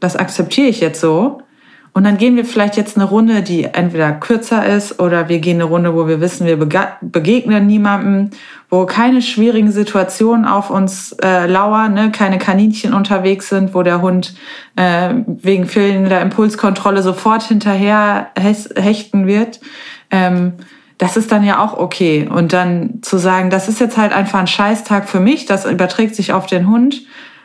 das 0.00 0.16
akzeptiere 0.16 0.68
ich 0.68 0.80
jetzt 0.80 1.00
so. 1.00 1.42
Und 1.92 2.04
dann 2.04 2.16
gehen 2.16 2.36
wir 2.36 2.44
vielleicht 2.44 2.76
jetzt 2.76 2.96
eine 2.96 3.06
Runde, 3.06 3.42
die 3.42 3.64
entweder 3.64 4.12
kürzer 4.12 4.64
ist 4.66 5.00
oder 5.00 5.28
wir 5.28 5.38
gehen 5.38 5.56
eine 5.56 5.64
Runde, 5.64 5.94
wo 5.94 6.06
wir 6.06 6.20
wissen, 6.20 6.46
wir 6.46 6.56
begegnen 6.56 7.66
niemandem, 7.66 8.30
wo 8.70 8.84
keine 8.86 9.22
schwierigen 9.22 9.72
Situationen 9.72 10.44
auf 10.44 10.70
uns 10.70 11.12
äh, 11.22 11.46
lauern, 11.46 11.94
ne? 11.94 12.12
keine 12.12 12.38
Kaninchen 12.38 12.92
unterwegs 12.92 13.48
sind, 13.48 13.74
wo 13.74 13.82
der 13.82 14.02
Hund 14.02 14.34
äh, 14.76 15.14
wegen 15.26 15.66
fehlender 15.66 16.20
Impulskontrolle 16.20 17.02
sofort 17.02 17.42
hinterher 17.42 18.28
hechten 18.36 19.26
wird. 19.26 19.60
Ähm, 20.10 20.54
das 20.98 21.16
ist 21.16 21.32
dann 21.32 21.44
ja 21.44 21.64
auch 21.64 21.78
okay. 21.78 22.28
Und 22.28 22.52
dann 22.52 22.98
zu 23.02 23.18
sagen, 23.18 23.50
das 23.50 23.68
ist 23.68 23.80
jetzt 23.80 23.96
halt 23.96 24.12
einfach 24.12 24.40
ein 24.40 24.46
Scheißtag 24.48 25.08
für 25.08 25.20
mich, 25.20 25.46
das 25.46 25.64
überträgt 25.64 26.14
sich 26.14 26.32
auf 26.32 26.46
den 26.46 26.68
Hund 26.68 27.02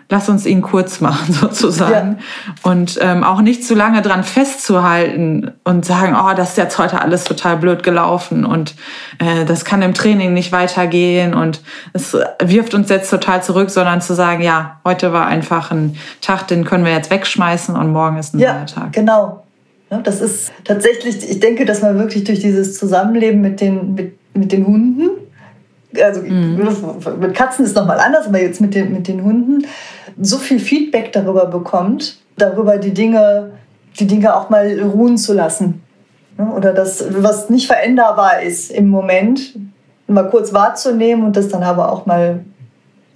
lass 0.09 0.29
uns 0.29 0.45
ihn 0.45 0.61
kurz 0.61 1.01
machen 1.01 1.33
sozusagen 1.41 2.17
ja. 2.17 2.71
und 2.71 2.97
ähm, 3.01 3.23
auch 3.23 3.41
nicht 3.41 3.65
zu 3.65 3.75
lange 3.75 4.01
dran 4.01 4.23
festzuhalten 4.23 5.51
und 5.63 5.85
sagen, 5.85 6.15
oh, 6.15 6.33
das 6.35 6.51
ist 6.51 6.57
jetzt 6.57 6.77
heute 6.77 7.01
alles 7.01 7.23
total 7.23 7.57
blöd 7.57 7.83
gelaufen 7.83 8.45
und 8.45 8.75
äh, 9.19 9.45
das 9.45 9.65
kann 9.65 9.81
im 9.81 9.93
Training 9.93 10.33
nicht 10.33 10.51
weitergehen 10.51 11.33
und 11.33 11.61
es 11.93 12.15
wirft 12.41 12.73
uns 12.73 12.89
jetzt 12.89 13.09
total 13.09 13.43
zurück, 13.43 13.69
sondern 13.69 14.01
zu 14.01 14.13
sagen, 14.13 14.43
ja, 14.43 14.79
heute 14.85 15.13
war 15.13 15.27
einfach 15.27 15.71
ein 15.71 15.97
Tag, 16.21 16.47
den 16.47 16.65
können 16.65 16.85
wir 16.85 16.93
jetzt 16.93 17.09
wegschmeißen 17.09 17.75
und 17.75 17.91
morgen 17.91 18.17
ist 18.17 18.33
ein 18.33 18.39
ja, 18.39 18.53
neuer 18.53 18.65
Tag. 18.65 18.93
Genau. 18.93 19.43
Ja, 19.89 19.99
das 19.99 20.21
ist 20.21 20.51
tatsächlich, 20.63 21.29
ich 21.29 21.39
denke, 21.39 21.65
dass 21.65 21.81
man 21.81 21.99
wirklich 21.99 22.23
durch 22.23 22.39
dieses 22.39 22.77
Zusammenleben 22.77 23.41
mit 23.41 23.61
den, 23.61 23.93
mit, 23.93 24.17
mit 24.33 24.51
den 24.51 24.65
Hunden 24.65 25.09
also 26.01 26.21
mhm. 26.21 26.69
mit 27.19 27.33
Katzen 27.33 27.65
ist 27.65 27.75
nochmal 27.75 27.99
anders, 27.99 28.27
aber 28.27 28.41
jetzt 28.41 28.61
mit 28.61 28.75
den, 28.75 28.93
mit 28.93 29.07
den 29.07 29.23
Hunden, 29.23 29.65
so 30.21 30.37
viel 30.37 30.59
Feedback 30.59 31.11
darüber 31.11 31.45
bekommt, 31.45 32.17
darüber 32.37 32.77
die 32.77 32.93
Dinge, 32.93 33.51
die 33.99 34.07
Dinge 34.07 34.35
auch 34.35 34.49
mal 34.49 34.79
ruhen 34.79 35.17
zu 35.17 35.33
lassen. 35.33 35.83
Oder 36.37 36.73
das, 36.73 37.03
was 37.09 37.49
nicht 37.49 37.67
veränderbar 37.67 38.41
ist 38.41 38.71
im 38.71 38.89
Moment, 38.89 39.55
mal 40.07 40.29
kurz 40.29 40.53
wahrzunehmen 40.53 41.25
und 41.25 41.37
das 41.37 41.47
dann 41.49 41.63
aber 41.63 41.91
auch 41.91 42.05
mal 42.05 42.43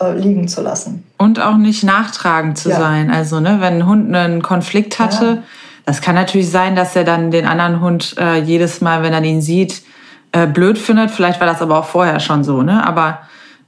äh, 0.01 0.13
liegen 0.13 0.47
zu 0.47 0.61
lassen. 0.61 1.03
Und 1.17 1.39
auch 1.39 1.57
nicht 1.57 1.83
nachtragend 1.83 2.57
zu 2.57 2.69
ja. 2.69 2.79
sein. 2.79 3.09
Also, 3.09 3.39
ne, 3.39 3.57
wenn 3.59 3.75
ein 3.75 3.87
Hund 3.87 4.15
einen 4.15 4.41
Konflikt 4.41 4.99
hatte, 4.99 5.25
ja. 5.25 5.43
das 5.85 6.01
kann 6.01 6.15
natürlich 6.15 6.51
sein, 6.51 6.75
dass 6.75 6.95
er 6.95 7.03
dann 7.03 7.31
den 7.31 7.45
anderen 7.45 7.81
Hund 7.81 8.15
äh, 8.19 8.39
jedes 8.39 8.81
Mal, 8.81 9.01
wenn 9.01 9.13
er 9.13 9.23
ihn 9.23 9.41
sieht, 9.41 9.81
äh, 10.37 10.47
blöd 10.47 10.77
findet. 10.77 11.11
Vielleicht 11.11 11.39
war 11.39 11.47
das 11.47 11.61
aber 11.61 11.79
auch 11.79 11.85
vorher 11.85 12.19
schon 12.19 12.43
so, 12.43 12.61
ne? 12.61 12.85
Aber 12.85 13.19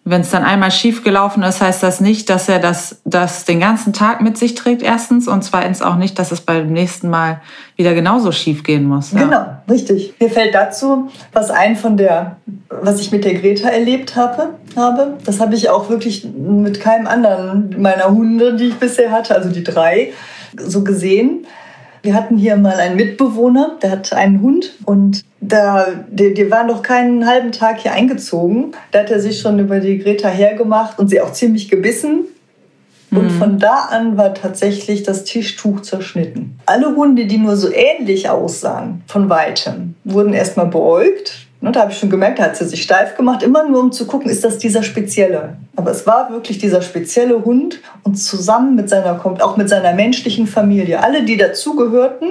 wenn 0.06 0.22
es 0.22 0.32
dann 0.32 0.44
einmal 0.44 0.72
schief 0.72 1.04
gelaufen 1.04 1.44
ist, 1.44 1.62
heißt 1.62 1.84
das 1.84 2.00
nicht, 2.00 2.30
dass 2.30 2.50
er 2.50 2.60
das, 2.60 3.02
das 3.06 3.46
den 3.46 3.60
ganzen 3.60 3.94
Tag 3.94 4.22
mit 4.22 4.38
sich 4.38 4.56
trägt, 4.56 4.82
erstens. 4.82 5.28
Und 5.28 5.44
zweitens 5.44 5.82
auch 5.82 5.96
nicht, 5.96 6.18
dass 6.18 6.32
es 6.32 6.42
beim 6.42 6.72
nächsten 6.72 7.10
Mal 7.10 7.42
wieder 7.76 7.94
genauso 7.94 8.32
schief 8.32 8.64
gehen 8.64 8.86
muss. 8.86 9.12
Ja. 9.12 9.20
Genau, 9.20 9.46
richtig. 9.70 10.14
Mir 10.20 10.30
fällt 10.30 10.56
dazu 10.56 11.10
was 11.34 11.52
ein 11.52 11.76
von 11.76 11.98
der, 11.98 12.38
was 12.70 13.00
ich 13.00 13.12
mit 13.12 13.26
der 13.26 13.36
Greta 13.36 13.70
erlebt 13.70 14.16
habe. 14.16 14.56
habe. 14.76 15.18
Das 15.26 15.40
habe 15.40 15.54
ich 15.56 15.70
auch 15.70 15.90
wirklich 15.90 16.26
mit 16.26 16.80
keinem 16.80 17.06
anderen 17.06 17.76
meiner 17.80 18.10
Hunde, 18.10 18.56
die 18.56 18.70
ich 18.70 18.76
bisher 18.76 19.12
hatte, 19.12 19.36
also 19.36 19.50
die 19.50 19.64
drei, 19.64 20.14
so 20.58 20.84
gesehen. 20.84 21.46
Wir 22.02 22.14
hatten 22.14 22.38
hier 22.38 22.56
mal 22.56 22.76
einen 22.76 22.96
Mitbewohner, 22.96 23.78
der 23.82 23.92
hat 23.92 24.14
einen 24.14 24.42
Hund 24.42 24.76
und 24.86 25.24
da, 25.42 25.88
die, 26.10 26.34
die 26.34 26.50
waren 26.52 26.68
noch 26.68 26.82
keinen 26.82 27.26
halben 27.26 27.52
Tag 27.52 27.80
hier 27.80 27.94
eingezogen. 27.94 28.72
Da 28.92 29.00
hat 29.00 29.12
er 29.12 29.20
sich 29.20 29.40
schon 29.40 29.60
über 29.60 29.80
die 29.80 30.00
Greta 30.00 30.30
hergemacht 30.30 31.00
und 31.00 31.10
sie 31.10 31.22
auch 31.22 31.32
ziemlich 31.32 31.70
gebissen. 31.70 32.26
Und 33.12 33.24
mhm. 33.24 33.40
von 33.40 33.60
da 33.60 33.88
an 33.90 34.18
war 34.18 34.34
tatsächlich 34.36 35.04
das 35.04 35.24
Tischtuch 35.24 35.82
zerschnitten. 35.82 36.60
Alle 36.68 36.96
Hunde, 36.96 37.26
die 37.26 37.40
nur 37.40 37.56
so 37.56 37.72
ähnlich 37.74 38.30
aussahen, 38.30 39.02
von 39.08 39.30
weitem, 39.30 39.96
wurden 40.04 40.34
erstmal 40.34 40.68
beäugt 40.68 41.49
und 41.68 41.76
da 41.76 41.82
habe 41.82 41.92
ich 41.92 41.98
schon 41.98 42.10
gemerkt, 42.10 42.40
da 42.40 42.44
hat 42.44 42.56
sie 42.56 42.66
sich 42.66 42.82
steif 42.82 43.16
gemacht, 43.16 43.44
immer 43.44 43.68
nur 43.68 43.82
um 43.82 43.92
zu 43.92 44.06
gucken, 44.06 44.30
ist 44.30 44.44
das 44.46 44.58
dieser 44.58 44.82
spezielle. 44.82 45.58
Aber 45.76 45.92
es 45.92 46.08
war 46.08 46.32
wirklich 46.32 46.58
dieser 46.58 46.82
spezielle 46.82 47.44
Hund 47.44 47.82
und 48.04 48.16
zusammen 48.16 48.76
mit 48.76 48.90
seiner, 48.90 49.26
auch 49.26 49.58
mit 49.58 49.68
seiner 49.68 49.94
menschlichen 49.94 50.48
Familie, 50.48 51.04
alle, 51.04 51.24
die 51.24 51.36
dazugehörten, 51.36 52.30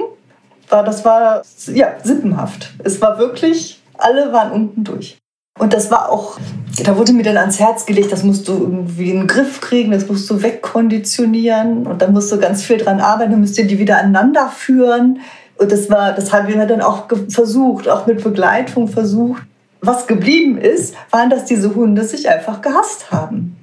war, 0.69 0.83
das 0.83 1.05
war 1.05 1.43
ja 1.73 1.93
sippenhaft. 2.03 2.73
Es 2.83 3.01
war 3.01 3.19
wirklich, 3.19 3.81
alle 3.97 4.33
waren 4.33 4.51
unten 4.51 4.83
durch. 4.83 5.17
Und 5.59 5.73
das 5.73 5.91
war 5.91 6.09
auch, 6.09 6.39
da 6.83 6.97
wurde 6.97 7.11
mir 7.11 7.23
dann 7.23 7.37
ans 7.37 7.59
Herz 7.59 7.85
gelegt, 7.85 8.11
das 8.11 8.23
musst 8.23 8.47
du 8.47 8.53
irgendwie 8.53 9.11
in 9.11 9.17
den 9.17 9.27
Griff 9.27 9.59
kriegen, 9.59 9.91
das 9.91 10.07
musst 10.07 10.29
du 10.29 10.41
wegkonditionieren 10.41 11.85
und 11.85 12.01
da 12.01 12.07
musst 12.07 12.31
du 12.31 12.39
ganz 12.39 12.63
viel 12.63 12.77
dran 12.77 13.01
arbeiten, 13.01 13.31
dann 13.31 13.41
müsst 13.41 13.57
ihr 13.57 13.67
die 13.67 13.77
wieder 13.77 13.97
aneinander 13.97 14.47
führen. 14.47 15.19
Und 15.59 15.73
das 15.73 15.89
war, 15.89 16.13
das 16.13 16.31
haben 16.31 16.47
wir 16.47 16.65
dann 16.65 16.81
auch 16.81 17.07
versucht, 17.27 17.89
auch 17.89 18.07
mit 18.07 18.23
Begleitung 18.23 18.87
versucht. 18.87 19.43
Was 19.81 20.07
geblieben 20.07 20.57
ist, 20.57 20.95
waren, 21.11 21.29
dass 21.29 21.45
diese 21.45 21.75
Hunde 21.75 22.03
sich 22.05 22.29
einfach 22.29 22.61
gehasst 22.61 23.11
haben. 23.11 23.57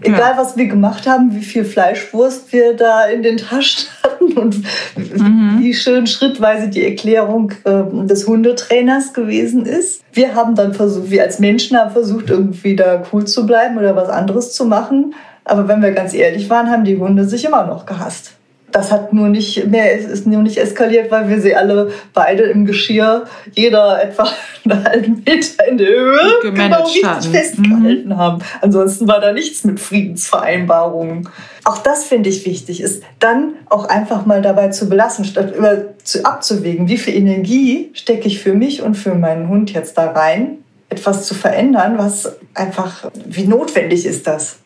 Egal, 0.00 0.34
was 0.36 0.56
wir 0.56 0.66
gemacht 0.66 1.06
haben, 1.06 1.34
wie 1.34 1.42
viel 1.42 1.64
Fleischwurst 1.64 2.52
wir 2.52 2.74
da 2.74 3.06
in 3.06 3.22
den 3.22 3.36
Taschen 3.36 3.88
hatten 4.02 4.38
und 4.38 4.62
mhm. 4.96 5.58
wie 5.58 5.74
schön 5.74 6.06
schrittweise 6.06 6.68
die 6.68 6.84
Erklärung 6.84 7.52
äh, 7.64 8.06
des 8.06 8.26
Hundetrainers 8.26 9.12
gewesen 9.12 9.66
ist. 9.66 10.02
Wir 10.12 10.34
haben 10.34 10.54
dann 10.54 10.72
versucht, 10.72 11.10
wir 11.10 11.22
als 11.22 11.40
Menschen 11.40 11.76
haben 11.76 11.90
versucht, 11.90 12.30
irgendwie 12.30 12.74
da 12.74 13.02
cool 13.12 13.26
zu 13.26 13.44
bleiben 13.44 13.76
oder 13.76 13.96
was 13.96 14.08
anderes 14.08 14.54
zu 14.54 14.64
machen. 14.64 15.14
Aber 15.44 15.68
wenn 15.68 15.82
wir 15.82 15.92
ganz 15.92 16.14
ehrlich 16.14 16.48
waren, 16.48 16.70
haben 16.70 16.84
die 16.84 16.96
Hunde 16.96 17.24
sich 17.24 17.44
immer 17.44 17.66
noch 17.66 17.84
gehasst 17.84 18.37
das 18.70 18.92
hat 18.92 19.12
nur 19.12 19.28
nicht 19.28 19.66
mehr, 19.66 19.98
ist 19.98 20.26
nur 20.26 20.42
nicht 20.42 20.58
eskaliert, 20.58 21.10
weil 21.10 21.28
wir 21.28 21.40
sie 21.40 21.54
alle 21.54 21.90
beide 22.12 22.44
im 22.44 22.66
Geschirr, 22.66 23.24
jeder 23.54 24.02
etwa 24.02 24.28
einen 24.64 24.84
halben 24.84 25.22
Meter 25.24 25.68
in 25.68 25.78
der 25.78 25.88
Höhe, 25.88 26.20
genau 26.42 26.84
richtig 26.84 27.04
hatten. 27.04 27.30
festgehalten 27.30 28.08
mhm. 28.08 28.16
haben. 28.16 28.42
Ansonsten 28.60 29.08
war 29.08 29.20
da 29.20 29.32
nichts 29.32 29.64
mit 29.64 29.80
Friedensvereinbarungen. 29.80 31.28
Auch 31.64 31.78
das 31.78 32.04
finde 32.04 32.28
ich 32.28 32.46
wichtig, 32.46 32.80
ist 32.80 33.02
dann 33.18 33.54
auch 33.68 33.86
einfach 33.86 34.26
mal 34.26 34.42
dabei 34.42 34.68
zu 34.68 34.88
belassen, 34.88 35.24
statt 35.24 35.54
über 35.56 35.84
zu 36.04 36.24
abzuwägen, 36.24 36.88
wie 36.88 36.98
viel 36.98 37.14
Energie 37.14 37.90
stecke 37.94 38.28
ich 38.28 38.40
für 38.40 38.54
mich 38.54 38.82
und 38.82 38.94
für 38.94 39.14
meinen 39.14 39.48
Hund 39.48 39.72
jetzt 39.72 39.98
da 39.98 40.10
rein, 40.10 40.58
etwas 40.88 41.26
zu 41.26 41.34
verändern, 41.34 41.98
was 41.98 42.36
einfach, 42.54 43.10
wie 43.26 43.46
notwendig 43.46 44.06
ist 44.06 44.26
das? 44.26 44.58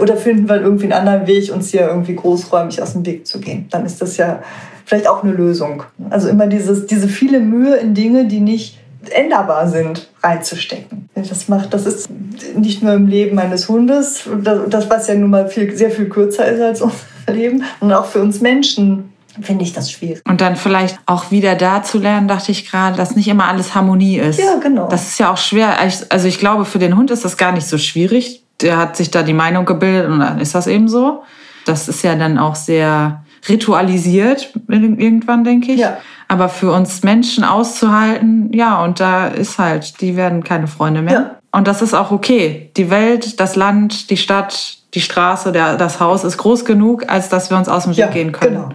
Oder 0.00 0.16
finden 0.16 0.48
wir 0.48 0.60
irgendwie 0.60 0.84
einen 0.84 0.92
anderen 0.92 1.26
Weg, 1.26 1.52
uns 1.52 1.70
hier 1.70 1.88
irgendwie 1.88 2.14
großräumig 2.14 2.82
aus 2.82 2.92
dem 2.92 3.06
Weg 3.06 3.26
zu 3.26 3.40
gehen. 3.40 3.66
Dann 3.70 3.86
ist 3.86 4.02
das 4.02 4.16
ja 4.16 4.42
vielleicht 4.84 5.08
auch 5.08 5.22
eine 5.22 5.32
Lösung. 5.32 5.82
Also 6.10 6.28
immer 6.28 6.46
dieses, 6.46 6.86
diese 6.86 7.08
viele 7.08 7.40
Mühe 7.40 7.76
in 7.76 7.94
Dinge, 7.94 8.26
die 8.26 8.40
nicht 8.40 8.78
änderbar 9.10 9.68
sind, 9.68 10.08
reinzustecken. 10.22 11.08
Das 11.14 11.48
macht, 11.48 11.72
das 11.72 11.86
ist 11.86 12.08
nicht 12.56 12.82
nur 12.82 12.94
im 12.94 13.06
Leben 13.06 13.38
eines 13.38 13.68
Hundes, 13.68 14.28
das, 14.42 14.90
was 14.90 15.08
ja 15.08 15.14
nun 15.14 15.30
mal 15.30 15.48
viel, 15.48 15.76
sehr 15.76 15.90
viel 15.90 16.08
kürzer 16.08 16.46
ist 16.46 16.60
als 16.60 16.82
unser 16.82 16.96
Leben, 17.32 17.64
sondern 17.80 17.98
auch 17.98 18.06
für 18.06 18.20
uns 18.20 18.40
Menschen 18.40 19.12
finde 19.40 19.62
ich 19.62 19.72
das 19.72 19.90
schwierig. 19.92 20.22
Und 20.26 20.40
dann 20.40 20.56
vielleicht 20.56 20.98
auch 21.06 21.30
wieder 21.30 21.54
da 21.54 21.82
zu 21.82 21.98
lernen, 21.98 22.26
dachte 22.28 22.50
ich 22.50 22.68
gerade, 22.68 22.96
dass 22.96 23.14
nicht 23.14 23.28
immer 23.28 23.46
alles 23.46 23.74
Harmonie 23.74 24.18
ist. 24.18 24.40
Ja, 24.40 24.56
genau. 24.56 24.88
Das 24.88 25.08
ist 25.08 25.18
ja 25.18 25.32
auch 25.32 25.36
schwer. 25.36 25.76
Also 26.08 26.28
ich 26.28 26.38
glaube, 26.38 26.64
für 26.64 26.78
den 26.78 26.96
Hund 26.96 27.10
ist 27.10 27.24
das 27.24 27.36
gar 27.36 27.52
nicht 27.52 27.66
so 27.66 27.78
schwierig, 27.78 28.44
der 28.60 28.76
hat 28.76 28.96
sich 28.96 29.10
da 29.10 29.22
die 29.22 29.34
Meinung 29.34 29.64
gebildet 29.64 30.10
und 30.10 30.20
dann 30.20 30.40
ist 30.40 30.54
das 30.54 30.66
eben 30.66 30.88
so. 30.88 31.22
Das 31.64 31.88
ist 31.88 32.02
ja 32.02 32.14
dann 32.14 32.38
auch 32.38 32.54
sehr 32.54 33.24
ritualisiert 33.48 34.52
irgendwann, 34.68 35.44
denke 35.44 35.72
ich. 35.72 35.80
Ja. 35.80 35.98
Aber 36.26 36.48
für 36.48 36.72
uns 36.72 37.02
Menschen 37.02 37.44
auszuhalten, 37.44 38.52
ja, 38.52 38.82
und 38.82 39.00
da 39.00 39.28
ist 39.28 39.58
halt, 39.58 40.00
die 40.00 40.16
werden 40.16 40.44
keine 40.44 40.66
Freunde 40.66 41.02
mehr. 41.02 41.12
Ja. 41.12 41.30
Und 41.52 41.68
das 41.68 41.80
ist 41.80 41.94
auch 41.94 42.10
okay. 42.10 42.70
Die 42.76 42.90
Welt, 42.90 43.40
das 43.40 43.56
Land, 43.56 44.10
die 44.10 44.16
Stadt, 44.16 44.78
die 44.94 45.00
Straße, 45.00 45.52
der, 45.52 45.76
das 45.76 46.00
Haus 46.00 46.24
ist 46.24 46.36
groß 46.36 46.64
genug, 46.64 47.08
als 47.08 47.28
dass 47.28 47.50
wir 47.50 47.56
uns 47.56 47.68
aus 47.68 47.84
dem 47.84 47.92
Weg 47.92 47.98
ja, 47.98 48.06
gehen 48.08 48.32
können. 48.32 48.54
Genau. 48.54 48.68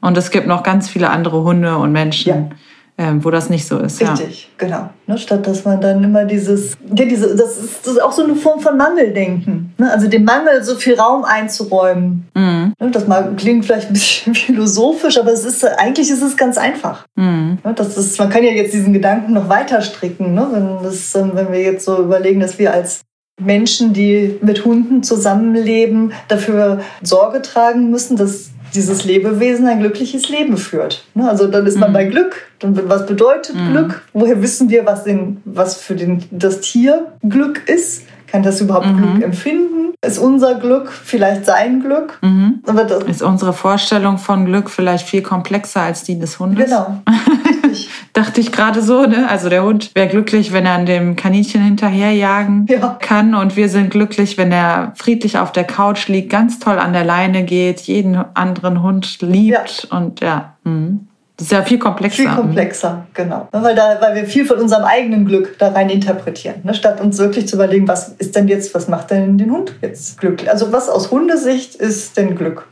Und 0.00 0.16
es 0.18 0.30
gibt 0.30 0.46
noch 0.46 0.62
ganz 0.62 0.88
viele 0.88 1.10
andere 1.10 1.42
Hunde 1.42 1.76
und 1.78 1.92
Menschen. 1.92 2.54
Ähm, 2.98 3.24
wo 3.24 3.30
das 3.30 3.48
nicht 3.48 3.66
so 3.66 3.78
ist. 3.78 4.02
Richtig, 4.02 4.50
ja. 4.58 4.66
genau. 4.66 4.90
Ne, 5.06 5.16
statt 5.16 5.46
dass 5.46 5.64
man 5.64 5.80
dann 5.80 6.04
immer 6.04 6.26
dieses, 6.26 6.76
ja, 6.94 7.06
diese, 7.06 7.34
das, 7.34 7.56
ist, 7.56 7.86
das 7.86 7.94
ist 7.94 8.02
auch 8.02 8.12
so 8.12 8.22
eine 8.22 8.34
Form 8.36 8.60
von 8.60 8.76
Mangeldenken. 8.76 9.72
Ne? 9.78 9.90
Also 9.90 10.08
dem 10.08 10.24
Mangel 10.24 10.62
so 10.62 10.74
viel 10.74 11.00
Raum 11.00 11.24
einzuräumen. 11.24 12.28
Mhm. 12.34 12.74
Ne, 12.78 12.90
das 12.90 13.08
mal, 13.08 13.32
klingt 13.36 13.64
vielleicht 13.64 13.88
ein 13.88 13.94
bisschen 13.94 14.34
philosophisch, 14.34 15.18
aber 15.18 15.32
es 15.32 15.46
ist, 15.46 15.64
eigentlich 15.64 16.10
ist 16.10 16.20
es 16.20 16.36
ganz 16.36 16.58
einfach. 16.58 17.06
Mhm. 17.16 17.58
Ne, 17.64 17.72
das 17.74 17.96
ist, 17.96 18.18
man 18.18 18.28
kann 18.28 18.44
ja 18.44 18.50
jetzt 18.50 18.74
diesen 18.74 18.92
Gedanken 18.92 19.32
noch 19.32 19.48
weiter 19.48 19.80
stricken. 19.80 20.34
Ne? 20.34 20.46
Wenn, 20.52 20.82
das, 20.82 21.14
wenn 21.14 21.50
wir 21.50 21.62
jetzt 21.62 21.86
so 21.86 21.98
überlegen, 21.98 22.40
dass 22.40 22.58
wir 22.58 22.74
als 22.74 23.00
Menschen, 23.40 23.92
die 23.92 24.38
mit 24.42 24.64
Hunden 24.64 25.02
zusammenleben, 25.02 26.12
dafür 26.28 26.80
Sorge 27.02 27.42
tragen 27.42 27.90
müssen, 27.90 28.16
dass 28.16 28.50
dieses 28.74 29.04
Lebewesen 29.04 29.66
ein 29.66 29.80
glückliches 29.80 30.28
Leben 30.28 30.56
führt. 30.56 31.04
Ne? 31.14 31.28
Also 31.28 31.46
dann 31.46 31.66
ist 31.66 31.78
man 31.78 31.90
mhm. 31.90 31.94
bei 31.94 32.04
Glück. 32.04 32.50
Dann 32.58 32.88
was 32.88 33.06
bedeutet 33.06 33.54
mhm. 33.54 33.70
Glück? 33.72 34.02
Woher 34.12 34.42
wissen 34.42 34.70
wir, 34.70 34.86
was, 34.86 35.04
den, 35.04 35.42
was 35.44 35.76
für 35.76 35.94
den, 35.94 36.24
das 36.30 36.60
Tier 36.60 37.12
Glück 37.22 37.68
ist? 37.68 38.04
Kann 38.32 38.42
das 38.42 38.62
überhaupt 38.62 38.86
mhm. 38.86 38.96
Glück 38.96 39.22
empfinden? 39.24 39.92
Ist 40.00 40.18
unser 40.18 40.54
Glück 40.54 40.90
vielleicht 40.90 41.44
sein 41.44 41.80
Glück? 41.80 42.18
Mhm. 42.22 42.62
ist 43.06 43.20
unsere 43.20 43.52
Vorstellung 43.52 44.16
von 44.16 44.46
Glück 44.46 44.70
vielleicht 44.70 45.06
viel 45.06 45.20
komplexer 45.20 45.82
als 45.82 46.02
die 46.02 46.18
des 46.18 46.38
Hundes? 46.38 46.64
Genau. 46.64 47.02
Dachte 48.14 48.40
ich 48.40 48.50
gerade 48.50 48.80
so, 48.80 49.02
ne? 49.02 49.28
Also 49.28 49.50
der 49.50 49.64
Hund 49.64 49.90
wäre 49.94 50.08
glücklich, 50.08 50.50
wenn 50.54 50.64
er 50.64 50.76
an 50.76 50.86
dem 50.86 51.14
Kaninchen 51.14 51.62
hinterherjagen 51.62 52.66
ja. 52.70 52.96
kann 53.00 53.34
und 53.34 53.54
wir 53.56 53.68
sind 53.68 53.90
glücklich, 53.90 54.38
wenn 54.38 54.50
er 54.50 54.94
friedlich 54.96 55.36
auf 55.36 55.52
der 55.52 55.64
Couch 55.64 56.08
liegt, 56.08 56.30
ganz 56.30 56.58
toll 56.58 56.78
an 56.78 56.94
der 56.94 57.04
Leine 57.04 57.44
geht, 57.44 57.80
jeden 57.80 58.16
anderen 58.16 58.82
Hund 58.82 59.18
liebt 59.20 59.88
ja. 59.90 59.96
und 59.96 60.20
ja. 60.20 60.54
Mh. 60.64 61.00
Das 61.42 61.50
ist 61.50 61.58
ja 61.58 61.64
viel 61.64 61.78
komplexer. 61.80 62.22
Viel 62.22 62.30
komplexer, 62.30 63.06
genau. 63.14 63.48
Weil, 63.50 63.74
da, 63.74 63.96
weil 64.00 64.14
wir 64.14 64.26
viel 64.26 64.44
von 64.44 64.58
unserem 64.58 64.84
eigenen 64.84 65.26
Glück 65.26 65.58
da 65.58 65.70
rein 65.70 65.90
interpretieren. 65.90 66.56
Ne? 66.62 66.72
Statt 66.72 67.00
uns 67.00 67.18
wirklich 67.18 67.48
zu 67.48 67.56
überlegen, 67.56 67.88
was 67.88 68.10
ist 68.10 68.36
denn 68.36 68.46
jetzt, 68.46 68.72
was 68.76 68.86
macht 68.86 69.10
denn 69.10 69.38
den 69.38 69.50
Hund 69.50 69.74
jetzt 69.82 70.20
glücklich? 70.20 70.48
Also 70.48 70.72
was 70.72 70.88
aus 70.88 71.10
Hundesicht 71.10 71.74
ist 71.74 72.16
denn 72.16 72.36
Glück? 72.36 72.68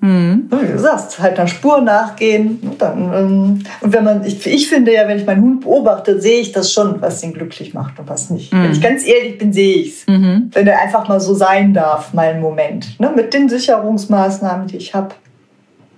Mhm. 0.00 0.48
Wie 0.50 0.72
du 0.72 0.78
sagst, 0.78 1.20
halt 1.20 1.38
einer 1.38 1.46
Spur 1.46 1.82
nachgehen. 1.82 2.58
Und, 2.62 2.82
dann, 2.82 3.12
ähm, 3.14 3.62
und 3.80 3.92
wenn 3.92 4.02
man, 4.02 4.24
ich, 4.24 4.44
ich 4.44 4.68
finde 4.68 4.92
ja, 4.92 5.06
wenn 5.06 5.18
ich 5.18 5.24
meinen 5.24 5.42
Hund 5.42 5.60
beobachte, 5.60 6.20
sehe 6.20 6.40
ich 6.40 6.50
das 6.50 6.72
schon, 6.72 7.00
was 7.00 7.22
ihn 7.22 7.32
glücklich 7.32 7.74
macht 7.74 8.00
und 8.00 8.08
was 8.08 8.28
nicht. 8.28 8.52
Mhm. 8.52 8.64
Wenn 8.64 8.72
ich 8.72 8.82
ganz 8.82 9.06
ehrlich 9.06 9.38
bin, 9.38 9.52
sehe 9.52 9.76
ich 9.76 9.88
es. 10.00 10.06
Mhm. 10.08 10.50
Wenn 10.52 10.66
er 10.66 10.82
einfach 10.82 11.06
mal 11.06 11.20
so 11.20 11.32
sein 11.32 11.72
darf, 11.72 12.12
mal 12.12 12.26
einen 12.26 12.40
Moment. 12.40 12.98
Ne? 12.98 13.12
Mit 13.14 13.32
den 13.32 13.48
Sicherungsmaßnahmen, 13.48 14.66
die 14.66 14.78
ich 14.78 14.94
habe 14.94 15.14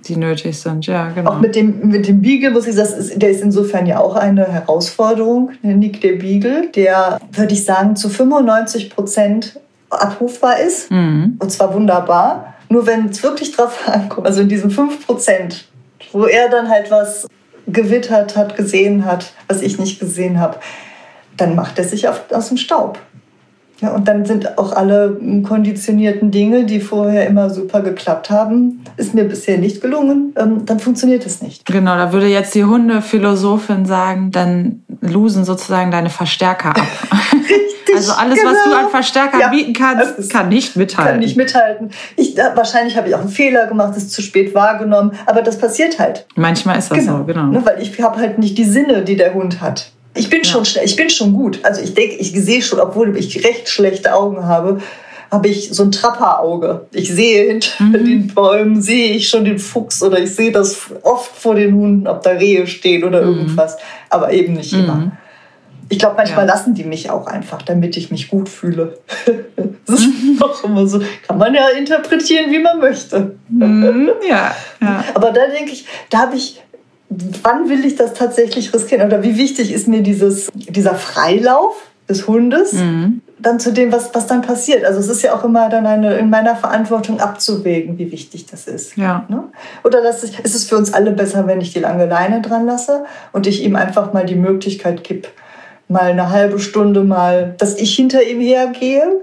die 0.08 0.16
nötig 0.16 0.58
sind, 0.58 0.86
ja, 0.86 1.10
genau. 1.10 1.32
Auch 1.32 1.40
mit 1.40 1.54
dem, 1.54 1.88
mit 1.88 2.08
dem 2.08 2.22
Beagle 2.22 2.50
muss 2.50 2.66
ich 2.66 2.74
sagen, 2.74 3.18
der 3.18 3.30
ist 3.30 3.42
insofern 3.42 3.86
ja 3.86 4.00
auch 4.00 4.16
eine 4.16 4.46
Herausforderung. 4.46 5.50
Nick 5.62 6.00
der 6.00 6.12
Beagle, 6.12 6.68
der, 6.74 7.20
würde 7.32 7.52
ich 7.52 7.64
sagen, 7.64 7.96
zu 7.96 8.08
95 8.08 8.90
Prozent 8.90 9.60
abrufbar 9.90 10.60
ist. 10.60 10.90
Mhm. 10.90 11.36
Und 11.38 11.50
zwar 11.50 11.74
wunderbar. 11.74 12.54
Nur 12.68 12.86
wenn 12.86 13.06
es 13.08 13.22
wirklich 13.22 13.52
drauf 13.52 13.78
ankommt, 13.88 14.26
also 14.26 14.40
in 14.40 14.48
diesen 14.48 14.70
5 14.70 15.06
Prozent, 15.06 15.66
wo 16.12 16.24
er 16.24 16.48
dann 16.48 16.68
halt 16.68 16.90
was 16.90 17.26
gewittert 17.66 18.36
hat, 18.36 18.56
gesehen 18.56 19.04
hat, 19.04 19.32
was 19.48 19.62
ich 19.62 19.78
nicht 19.78 19.98
gesehen 19.98 20.38
habe, 20.38 20.58
dann 21.36 21.54
macht 21.54 21.78
er 21.78 21.84
sich 21.84 22.08
auf, 22.08 22.24
aus 22.30 22.48
dem 22.48 22.56
Staub. 22.56 22.98
Ja, 23.80 23.90
und 23.90 24.08
dann 24.08 24.24
sind 24.24 24.58
auch 24.58 24.72
alle 24.72 25.18
konditionierten 25.46 26.30
Dinge, 26.30 26.64
die 26.64 26.80
vorher 26.80 27.26
immer 27.26 27.50
super 27.50 27.82
geklappt 27.82 28.30
haben, 28.30 28.82
ist 28.96 29.14
mir 29.14 29.24
bisher 29.24 29.58
nicht 29.58 29.82
gelungen, 29.82 30.34
ähm, 30.36 30.64
dann 30.64 30.80
funktioniert 30.80 31.26
es 31.26 31.42
nicht. 31.42 31.66
Genau, 31.66 31.96
da 31.96 32.12
würde 32.12 32.26
jetzt 32.26 32.54
die 32.54 32.64
Hundephilosophin 32.64 33.84
sagen, 33.84 34.30
dann 34.30 34.82
losen 35.02 35.44
sozusagen 35.44 35.90
deine 35.90 36.08
Verstärker 36.08 36.70
ab. 36.70 36.86
Richtig, 37.88 37.96
also 37.96 38.12
alles, 38.20 38.38
genau. 38.38 38.50
was 38.50 38.64
du 38.64 38.70
genau. 38.70 38.84
an 38.84 38.90
Verstärker 38.90 39.40
ja, 39.40 39.48
bieten 39.48 39.72
kannst, 39.72 40.30
kann 40.30 40.48
nicht 40.48 40.76
mithalten. 40.76 41.12
Kann 41.12 41.20
nicht 41.20 41.36
mithalten. 41.36 41.90
Ich, 42.16 42.36
wahrscheinlich 42.36 42.96
habe 42.96 43.08
ich 43.08 43.14
auch 43.14 43.20
einen 43.20 43.28
Fehler 43.28 43.66
gemacht, 43.66 43.96
es 43.96 44.08
zu 44.08 44.22
spät 44.22 44.54
wahrgenommen, 44.54 45.12
aber 45.26 45.42
das 45.42 45.58
passiert 45.58 45.98
halt. 45.98 46.26
Manchmal 46.34 46.78
ist 46.78 46.90
das 46.90 46.98
genau. 46.98 47.18
so, 47.18 47.24
genau. 47.24 47.46
Ne, 47.46 47.64
weil 47.64 47.80
ich 47.80 48.00
habe 48.00 48.18
halt 48.18 48.38
nicht 48.38 48.58
die 48.58 48.64
Sinne, 48.64 49.02
die 49.02 49.16
der 49.16 49.34
Hund 49.34 49.60
hat. 49.60 49.90
Ich 50.16 50.30
bin, 50.30 50.42
ja. 50.42 50.50
schon, 50.50 50.64
ich 50.84 50.96
bin 50.96 51.10
schon 51.10 51.32
gut. 51.32 51.60
Also 51.62 51.82
ich 51.82 51.94
denke, 51.94 52.16
ich 52.16 52.32
sehe 52.32 52.62
schon, 52.62 52.80
obwohl 52.80 53.16
ich 53.16 53.44
recht 53.44 53.68
schlechte 53.68 54.14
Augen 54.14 54.44
habe, 54.46 54.80
habe 55.30 55.48
ich 55.48 55.70
so 55.70 55.82
ein 55.82 55.92
Trapperauge. 55.92 56.86
Ich 56.92 57.12
sehe 57.12 57.46
hinter 57.46 57.82
mhm. 57.82 57.92
den 57.92 58.26
Bäumen, 58.28 58.80
sehe 58.80 59.12
ich 59.12 59.28
schon 59.28 59.44
den 59.44 59.58
Fuchs 59.58 60.02
oder 60.02 60.18
ich 60.18 60.34
sehe 60.34 60.52
das 60.52 60.76
oft 61.02 61.34
vor 61.36 61.54
den 61.54 61.74
Hunden, 61.74 62.06
ob 62.06 62.22
da 62.22 62.30
Rehe 62.30 62.66
stehen 62.66 63.04
oder 63.04 63.22
mhm. 63.22 63.38
irgendwas. 63.38 63.76
Aber 64.08 64.32
eben 64.32 64.54
nicht 64.54 64.72
mhm. 64.72 64.80
immer. 64.80 65.12
Ich 65.88 66.00
glaube, 66.00 66.16
manchmal 66.16 66.46
ja. 66.46 66.54
lassen 66.54 66.74
die 66.74 66.82
mich 66.82 67.10
auch 67.10 67.28
einfach, 67.28 67.62
damit 67.62 67.96
ich 67.96 68.10
mich 68.10 68.28
gut 68.28 68.48
fühle. 68.48 68.98
das 69.86 70.00
ist 70.00 70.42
auch 70.42 70.64
immer 70.64 70.86
so. 70.86 71.00
Kann 71.26 71.38
man 71.38 71.54
ja 71.54 71.68
interpretieren, 71.68 72.50
wie 72.50 72.58
man 72.58 72.80
möchte. 72.80 73.36
Mhm. 73.48 74.10
Ja, 74.28 74.54
ja. 74.80 75.04
Aber 75.14 75.30
da 75.30 75.46
denke 75.46 75.70
ich, 75.70 75.86
da 76.10 76.18
habe 76.18 76.36
ich 76.36 76.60
wann 77.08 77.68
will 77.68 77.84
ich 77.84 77.96
das 77.96 78.14
tatsächlich 78.14 78.72
riskieren? 78.74 79.06
Oder 79.06 79.22
wie 79.22 79.36
wichtig 79.36 79.72
ist 79.72 79.88
mir 79.88 80.02
dieses, 80.02 80.50
dieser 80.54 80.94
Freilauf 80.94 81.74
des 82.08 82.26
Hundes 82.26 82.72
mhm. 82.72 83.20
dann 83.38 83.58
zu 83.60 83.72
dem, 83.72 83.92
was, 83.92 84.14
was 84.14 84.26
dann 84.26 84.42
passiert? 84.42 84.84
Also 84.84 85.00
es 85.00 85.08
ist 85.08 85.22
ja 85.22 85.34
auch 85.34 85.44
immer 85.44 85.68
dann 85.68 85.86
eine, 85.86 86.16
in 86.16 86.30
meiner 86.30 86.56
Verantwortung 86.56 87.20
abzuwägen, 87.20 87.98
wie 87.98 88.10
wichtig 88.12 88.46
das 88.46 88.66
ist. 88.66 88.96
Ja. 88.96 89.24
Ne? 89.28 89.44
Oder 89.84 90.02
dass 90.02 90.22
ich, 90.22 90.38
ist 90.40 90.54
es 90.54 90.64
für 90.64 90.76
uns 90.76 90.92
alle 90.92 91.12
besser, 91.12 91.46
wenn 91.46 91.60
ich 91.60 91.72
die 91.72 91.80
lange 91.80 92.06
Leine 92.06 92.42
dran 92.42 92.66
lasse 92.66 93.04
und 93.32 93.46
ich 93.46 93.62
ihm 93.62 93.76
einfach 93.76 94.12
mal 94.12 94.26
die 94.26 94.36
Möglichkeit 94.36 95.04
gebe, 95.04 95.28
mal 95.88 96.10
eine 96.10 96.30
halbe 96.30 96.58
Stunde 96.58 97.04
mal, 97.04 97.54
dass 97.58 97.76
ich 97.76 97.94
hinter 97.94 98.22
ihm 98.22 98.40
hergehe, 98.40 99.20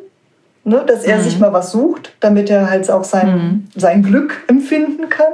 ne? 0.64 0.84
dass 0.86 1.04
er 1.04 1.18
mhm. 1.18 1.22
sich 1.22 1.40
mal 1.40 1.54
was 1.54 1.72
sucht, 1.72 2.14
damit 2.20 2.50
er 2.50 2.70
halt 2.70 2.90
auch 2.90 3.04
sein, 3.04 3.28
mhm. 3.28 3.68
sein 3.76 4.04
Glück 4.04 4.44
empfinden 4.48 5.10
kann. 5.10 5.34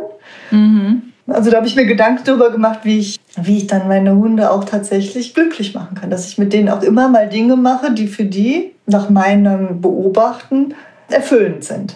Also 1.31 1.51
da 1.51 1.57
habe 1.57 1.67
ich 1.67 1.75
mir 1.75 1.85
Gedanken 1.85 2.23
darüber 2.25 2.51
gemacht, 2.51 2.79
wie 2.83 2.99
ich, 2.99 3.19
wie 3.35 3.57
ich 3.57 3.67
dann 3.67 3.87
meine 3.87 4.15
Hunde 4.15 4.51
auch 4.51 4.63
tatsächlich 4.63 5.33
glücklich 5.33 5.73
machen 5.73 5.95
kann. 5.95 6.09
Dass 6.09 6.27
ich 6.27 6.37
mit 6.37 6.53
denen 6.53 6.69
auch 6.69 6.81
immer 6.81 7.07
mal 7.07 7.27
Dinge 7.27 7.55
mache, 7.55 7.91
die 7.91 8.07
für 8.07 8.25
die 8.25 8.71
nach 8.85 9.09
meinem 9.09 9.81
Beobachten 9.81 10.73
erfüllend 11.09 11.63
sind. 11.63 11.95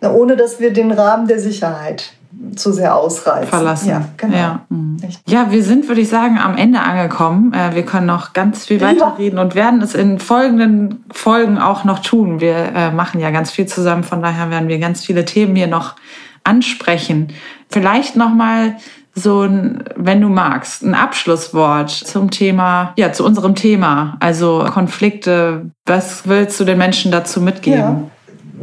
Ohne 0.00 0.36
dass 0.36 0.60
wir 0.60 0.72
den 0.72 0.90
Rahmen 0.90 1.28
der 1.28 1.38
Sicherheit 1.38 2.12
zu 2.56 2.72
sehr 2.72 2.96
ausreizen. 2.96 3.48
Verlassen. 3.48 3.88
Ja, 3.88 4.08
genau. 4.16 4.36
Ja, 4.36 4.60
mhm. 4.68 4.96
ja 5.26 5.50
wir 5.50 5.62
sind, 5.62 5.88
würde 5.88 6.00
ich 6.00 6.08
sagen, 6.08 6.38
am 6.38 6.56
Ende 6.56 6.80
angekommen. 6.80 7.52
Äh, 7.52 7.74
wir 7.74 7.84
können 7.84 8.06
noch 8.06 8.32
ganz 8.32 8.66
viel 8.66 8.80
weiterreden 8.80 9.38
ja. 9.38 9.44
und 9.44 9.54
werden 9.54 9.80
es 9.80 9.94
in 9.94 10.18
folgenden 10.18 11.04
Folgen 11.10 11.58
auch 11.58 11.84
noch 11.84 12.00
tun. 12.00 12.40
Wir 12.40 12.72
äh, 12.74 12.90
machen 12.90 13.20
ja 13.20 13.30
ganz 13.30 13.50
viel 13.50 13.66
zusammen, 13.66 14.02
von 14.02 14.22
daher 14.22 14.50
werden 14.50 14.68
wir 14.68 14.78
ganz 14.78 15.04
viele 15.04 15.24
Themen 15.24 15.54
hier 15.54 15.66
noch 15.66 15.94
ansprechen. 16.44 17.28
Vielleicht 17.72 18.16
noch 18.16 18.32
mal 18.32 18.76
so 19.14 19.42
ein, 19.42 19.84
wenn 19.96 20.20
du 20.20 20.28
magst, 20.28 20.82
ein 20.82 20.94
Abschlusswort 20.94 21.90
zum 21.90 22.30
Thema, 22.30 22.94
ja, 22.96 23.12
zu 23.12 23.24
unserem 23.24 23.54
Thema, 23.54 24.16
also 24.20 24.64
Konflikte. 24.72 25.70
Was 25.84 26.26
willst 26.26 26.58
du 26.60 26.64
den 26.64 26.78
Menschen 26.78 27.10
dazu 27.10 27.40
mitgeben? 27.40 27.78
Ja. 27.78 28.02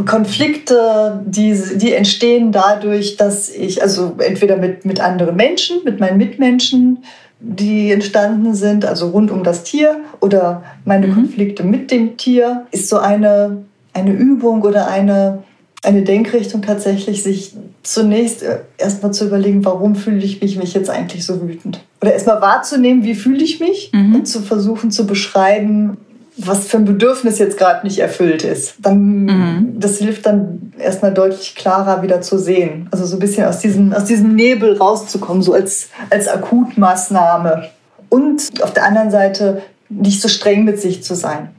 Konflikte, 0.05 1.21
die, 1.25 1.59
die 1.75 1.93
entstehen 1.93 2.51
dadurch, 2.51 3.17
dass 3.17 3.49
ich, 3.49 3.81
also 3.81 4.15
entweder 4.19 4.55
mit, 4.55 4.85
mit 4.85 5.01
anderen 5.01 5.35
Menschen, 5.35 5.83
mit 5.83 5.99
meinen 5.99 6.17
Mitmenschen, 6.17 7.03
die 7.39 7.91
entstanden 7.91 8.53
sind, 8.53 8.85
also 8.85 9.09
rund 9.09 9.31
um 9.31 9.43
das 9.43 9.63
Tier 9.63 9.97
oder 10.19 10.63
meine 10.85 11.07
mhm. 11.07 11.15
Konflikte 11.15 11.63
mit 11.63 11.91
dem 11.91 12.17
Tier, 12.17 12.65
ist 12.71 12.89
so 12.89 12.97
eine, 12.97 13.63
eine 13.93 14.11
Übung 14.11 14.61
oder 14.61 14.87
eine, 14.87 15.43
eine 15.83 16.03
Denkrichtung 16.03 16.61
tatsächlich, 16.61 17.23
sich 17.23 17.53
zunächst 17.83 18.43
äh, 18.43 18.59
erstmal 18.77 19.13
zu 19.13 19.25
überlegen, 19.25 19.63
warum 19.63 19.95
fühle 19.95 20.23
ich 20.23 20.41
mich, 20.41 20.57
mich 20.57 20.73
jetzt 20.73 20.89
eigentlich 20.89 21.25
so 21.25 21.41
wütend? 21.41 21.81
Oder 22.01 22.13
erstmal 22.13 22.41
wahrzunehmen, 22.41 23.03
wie 23.03 23.15
fühle 23.15 23.43
ich 23.43 23.59
mich 23.59 23.91
mhm. 23.93 24.15
und 24.15 24.25
zu 24.27 24.41
versuchen 24.41 24.91
zu 24.91 25.07
beschreiben, 25.07 25.97
was 26.37 26.67
für 26.67 26.77
ein 26.77 26.85
Bedürfnis 26.85 27.39
jetzt 27.39 27.57
gerade 27.57 27.85
nicht 27.85 27.99
erfüllt 27.99 28.43
ist. 28.43 28.75
Dann, 28.79 29.25
mhm. 29.25 29.79
Das 29.79 29.97
hilft 29.97 30.25
dann 30.25 30.73
erstmal 30.77 31.13
deutlich 31.13 31.55
klarer 31.55 32.01
wieder 32.01 32.21
zu 32.21 32.37
sehen. 32.37 32.87
Also 32.91 33.05
so 33.05 33.17
ein 33.17 33.19
bisschen 33.19 33.45
aus 33.45 33.59
diesem, 33.59 33.93
aus 33.93 34.05
diesem 34.05 34.35
Nebel 34.35 34.77
rauszukommen, 34.77 35.41
so 35.41 35.53
als, 35.53 35.89
als 36.09 36.27
Akutmaßnahme. 36.27 37.69
Und 38.07 38.49
auf 38.61 38.73
der 38.73 38.85
anderen 38.85 39.11
Seite 39.11 39.61
nicht 39.89 40.21
so 40.21 40.27
streng 40.27 40.63
mit 40.63 40.79
sich 40.79 41.03
zu 41.03 41.15
sein. 41.15 41.49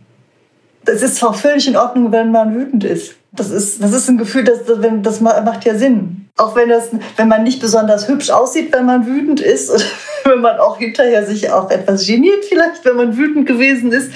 Es 0.87 1.03
ist 1.03 1.17
zwar 1.17 1.35
völlig 1.35 1.69
in 1.69 1.77
Ordnung, 1.77 2.11
wenn 2.11 2.31
man 2.31 2.55
wütend 2.55 2.85
ist. 2.85 3.15
Das 3.33 3.51
ist, 3.51 3.83
das 3.83 3.93
ist 3.93 4.09
ein 4.09 4.19
Gefühl, 4.19 4.45
das, 4.45 4.61
das 5.03 5.21
macht 5.21 5.65
ja 5.65 5.75
Sinn. 5.77 6.29
Auch 6.37 6.57
wenn, 6.57 6.69
das, 6.69 6.91
wenn 7.17 7.29
man 7.29 7.43
nicht 7.43 7.61
besonders 7.61 8.09
hübsch 8.09 8.31
aussieht, 8.31 8.73
wenn 8.73 8.87
man 8.87 9.07
wütend 9.07 9.41
ist, 9.41 9.71
oder 9.71 9.85
wenn 10.25 10.41
man 10.41 10.59
auch 10.59 10.79
hinterher 10.79 11.27
sich 11.27 11.51
auch 11.51 11.71
etwas 11.71 12.07
geniert, 12.07 12.45
vielleicht, 12.49 12.85
wenn 12.85 12.97
man 12.97 13.17
wütend 13.17 13.47
gewesen 13.47 13.93
ist, 13.93 14.11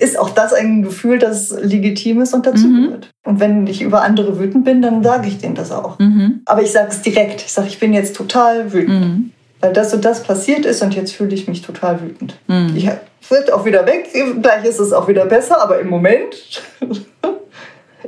ist 0.00 0.18
auch 0.18 0.30
das 0.30 0.52
ein 0.52 0.82
Gefühl, 0.82 1.18
das 1.18 1.50
legitim 1.50 2.22
ist 2.22 2.34
und 2.34 2.46
dazugehört. 2.46 3.10
Mhm. 3.24 3.30
Und 3.30 3.40
wenn 3.40 3.66
ich 3.66 3.82
über 3.82 4.02
andere 4.02 4.38
wütend 4.38 4.64
bin, 4.64 4.82
dann 4.82 5.02
sage 5.02 5.28
ich 5.28 5.38
denen 5.38 5.54
das 5.54 5.70
auch. 5.70 5.98
Mhm. 5.98 6.40
Aber 6.46 6.62
ich 6.62 6.72
sage 6.72 6.88
es 6.90 7.02
direkt. 7.02 7.42
Ich 7.42 7.52
sage, 7.52 7.68
ich 7.68 7.78
bin 7.78 7.92
jetzt 7.92 8.16
total 8.16 8.72
wütend. 8.72 9.00
Mhm. 9.00 9.30
Weil 9.60 9.72
das 9.72 9.94
und 9.94 10.04
das 10.04 10.22
passiert 10.22 10.64
ist 10.64 10.82
und 10.82 10.94
jetzt 10.94 11.12
fühle 11.12 11.34
ich 11.34 11.46
mich 11.46 11.62
total 11.62 12.00
wütend. 12.02 12.36
Mhm. 12.46 12.72
Ich 12.74 12.88
wird 13.30 13.52
auch 13.52 13.64
wieder 13.64 13.86
weg, 13.86 14.08
gleich 14.40 14.64
ist 14.64 14.78
es 14.78 14.92
auch 14.92 15.08
wieder 15.08 15.26
besser, 15.26 15.60
aber 15.60 15.80
im 15.80 15.88
Moment 15.88 16.62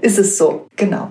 ist 0.00 0.18
es 0.18 0.38
so, 0.38 0.66
genau. 0.76 1.10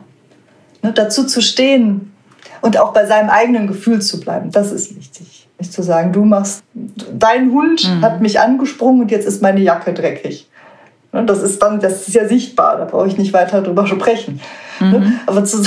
Ne, 0.81 0.93
dazu 0.93 1.25
zu 1.25 1.41
stehen 1.41 2.13
und 2.61 2.79
auch 2.79 2.93
bei 2.93 3.05
seinem 3.05 3.29
eigenen 3.29 3.67
Gefühl 3.67 4.01
zu 4.01 4.19
bleiben, 4.19 4.51
das 4.51 4.71
ist 4.71 4.95
wichtig. 4.95 5.47
Nicht 5.59 5.73
zu 5.73 5.81
sagen, 5.81 6.13
du 6.13 6.23
machst, 6.23 6.63
dein 6.73 7.51
Hund 7.51 7.83
mhm. 7.83 8.01
hat 8.01 8.21
mich 8.21 8.39
angesprungen 8.39 9.01
und 9.01 9.11
jetzt 9.11 9.25
ist 9.25 9.41
meine 9.41 9.59
Jacke 9.59 9.93
dreckig. 9.93 10.47
Ne, 11.13 11.25
das 11.25 11.41
ist 11.41 11.61
dann, 11.61 11.79
das 11.79 12.07
ist 12.07 12.13
ja 12.13 12.27
sichtbar, 12.27 12.77
da 12.77 12.85
brauche 12.85 13.07
ich 13.07 13.17
nicht 13.17 13.33
weiter 13.33 13.61
drüber 13.61 13.87
sprechen. 13.87 14.39
Ne, 14.79 14.99
mhm. 14.99 15.19
Aber 15.25 15.43
zu, 15.45 15.63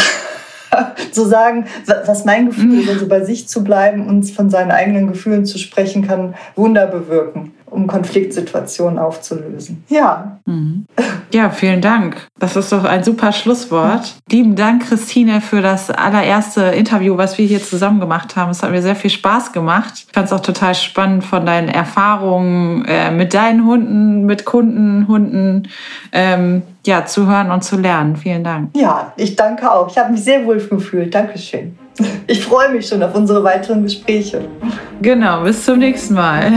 zu 1.13 1.27
sagen, 1.27 1.67
was 2.07 2.25
mein 2.25 2.47
Gefühl 2.47 2.81
ist, 2.81 2.89
also 2.89 3.09
bei 3.09 3.25
sich 3.25 3.49
zu 3.49 3.65
bleiben 3.65 4.07
und 4.07 4.31
von 4.31 4.51
seinen 4.51 4.71
eigenen 4.71 5.09
Gefühlen 5.09 5.45
zu 5.45 5.59
sprechen, 5.59 6.07
kann 6.07 6.35
Wunder 6.55 6.87
bewirken 6.87 7.53
um 7.71 7.87
Konfliktsituationen 7.87 8.99
aufzulösen. 8.99 9.85
Ja. 9.89 10.39
Mhm. 10.47 10.87
Ja, 11.33 11.51
vielen 11.51 11.81
Dank. 11.81 12.27
Das 12.39 12.57
ist 12.57 12.73
doch 12.73 12.85
ein 12.85 13.05
super 13.05 13.33
Schlusswort. 13.33 14.15
Lieben 14.31 14.57
Dank, 14.57 14.89
Christine, 14.89 15.41
für 15.41 15.63
das 15.63 15.91
allererste 15.91 16.63
Interview, 16.63 17.17
was 17.17 17.39
wir 17.39 17.47
hier 17.47 17.63
zusammen 17.63 18.01
gemacht 18.01 18.37
haben. 18.37 18.51
Es 18.51 18.63
hat 18.63 18.71
mir 18.71 18.83
sehr 18.83 18.97
viel 18.97 19.11
Spaß 19.11 19.53
gemacht. 19.53 19.93
Ich 20.09 20.13
fand 20.13 20.27
es 20.27 20.33
auch 20.33 20.41
total 20.41 20.75
spannend 20.75 21.25
von 21.25 21.47
deinen 21.47 21.69
Erfahrungen 21.69 22.85
äh, 22.87 23.11
mit 23.11 23.35
deinen 23.35 23.65
Hunden, 23.65 24.27
mit 24.27 24.45
Kunden, 24.45 25.07
Hunden, 25.07 25.69
ähm, 26.13 26.63
ja, 26.85 27.05
zu 27.07 27.27
hören 27.27 27.51
und 27.51 27.63
zu 27.63 27.77
lernen. 27.77 28.17
Vielen 28.17 28.43
Dank. 28.43 28.71
Ja, 28.77 29.13
ich 29.17 29.37
danke 29.37 29.71
auch. 29.71 29.89
Ich 29.89 29.99
habe 29.99 30.13
mich 30.13 30.25
sehr 30.25 30.45
wohl 30.45 30.59
gefühlt. 30.59 31.15
Dankeschön. 31.15 31.79
Ich 32.27 32.45
freue 32.45 32.71
mich 32.71 32.89
schon 32.89 33.03
auf 33.03 33.15
unsere 33.15 33.45
weiteren 33.45 33.83
Gespräche. 33.83 34.49
Genau, 35.03 35.43
bis 35.43 35.65
zum 35.65 35.79
nächsten 35.79 36.15
Mal. 36.15 36.53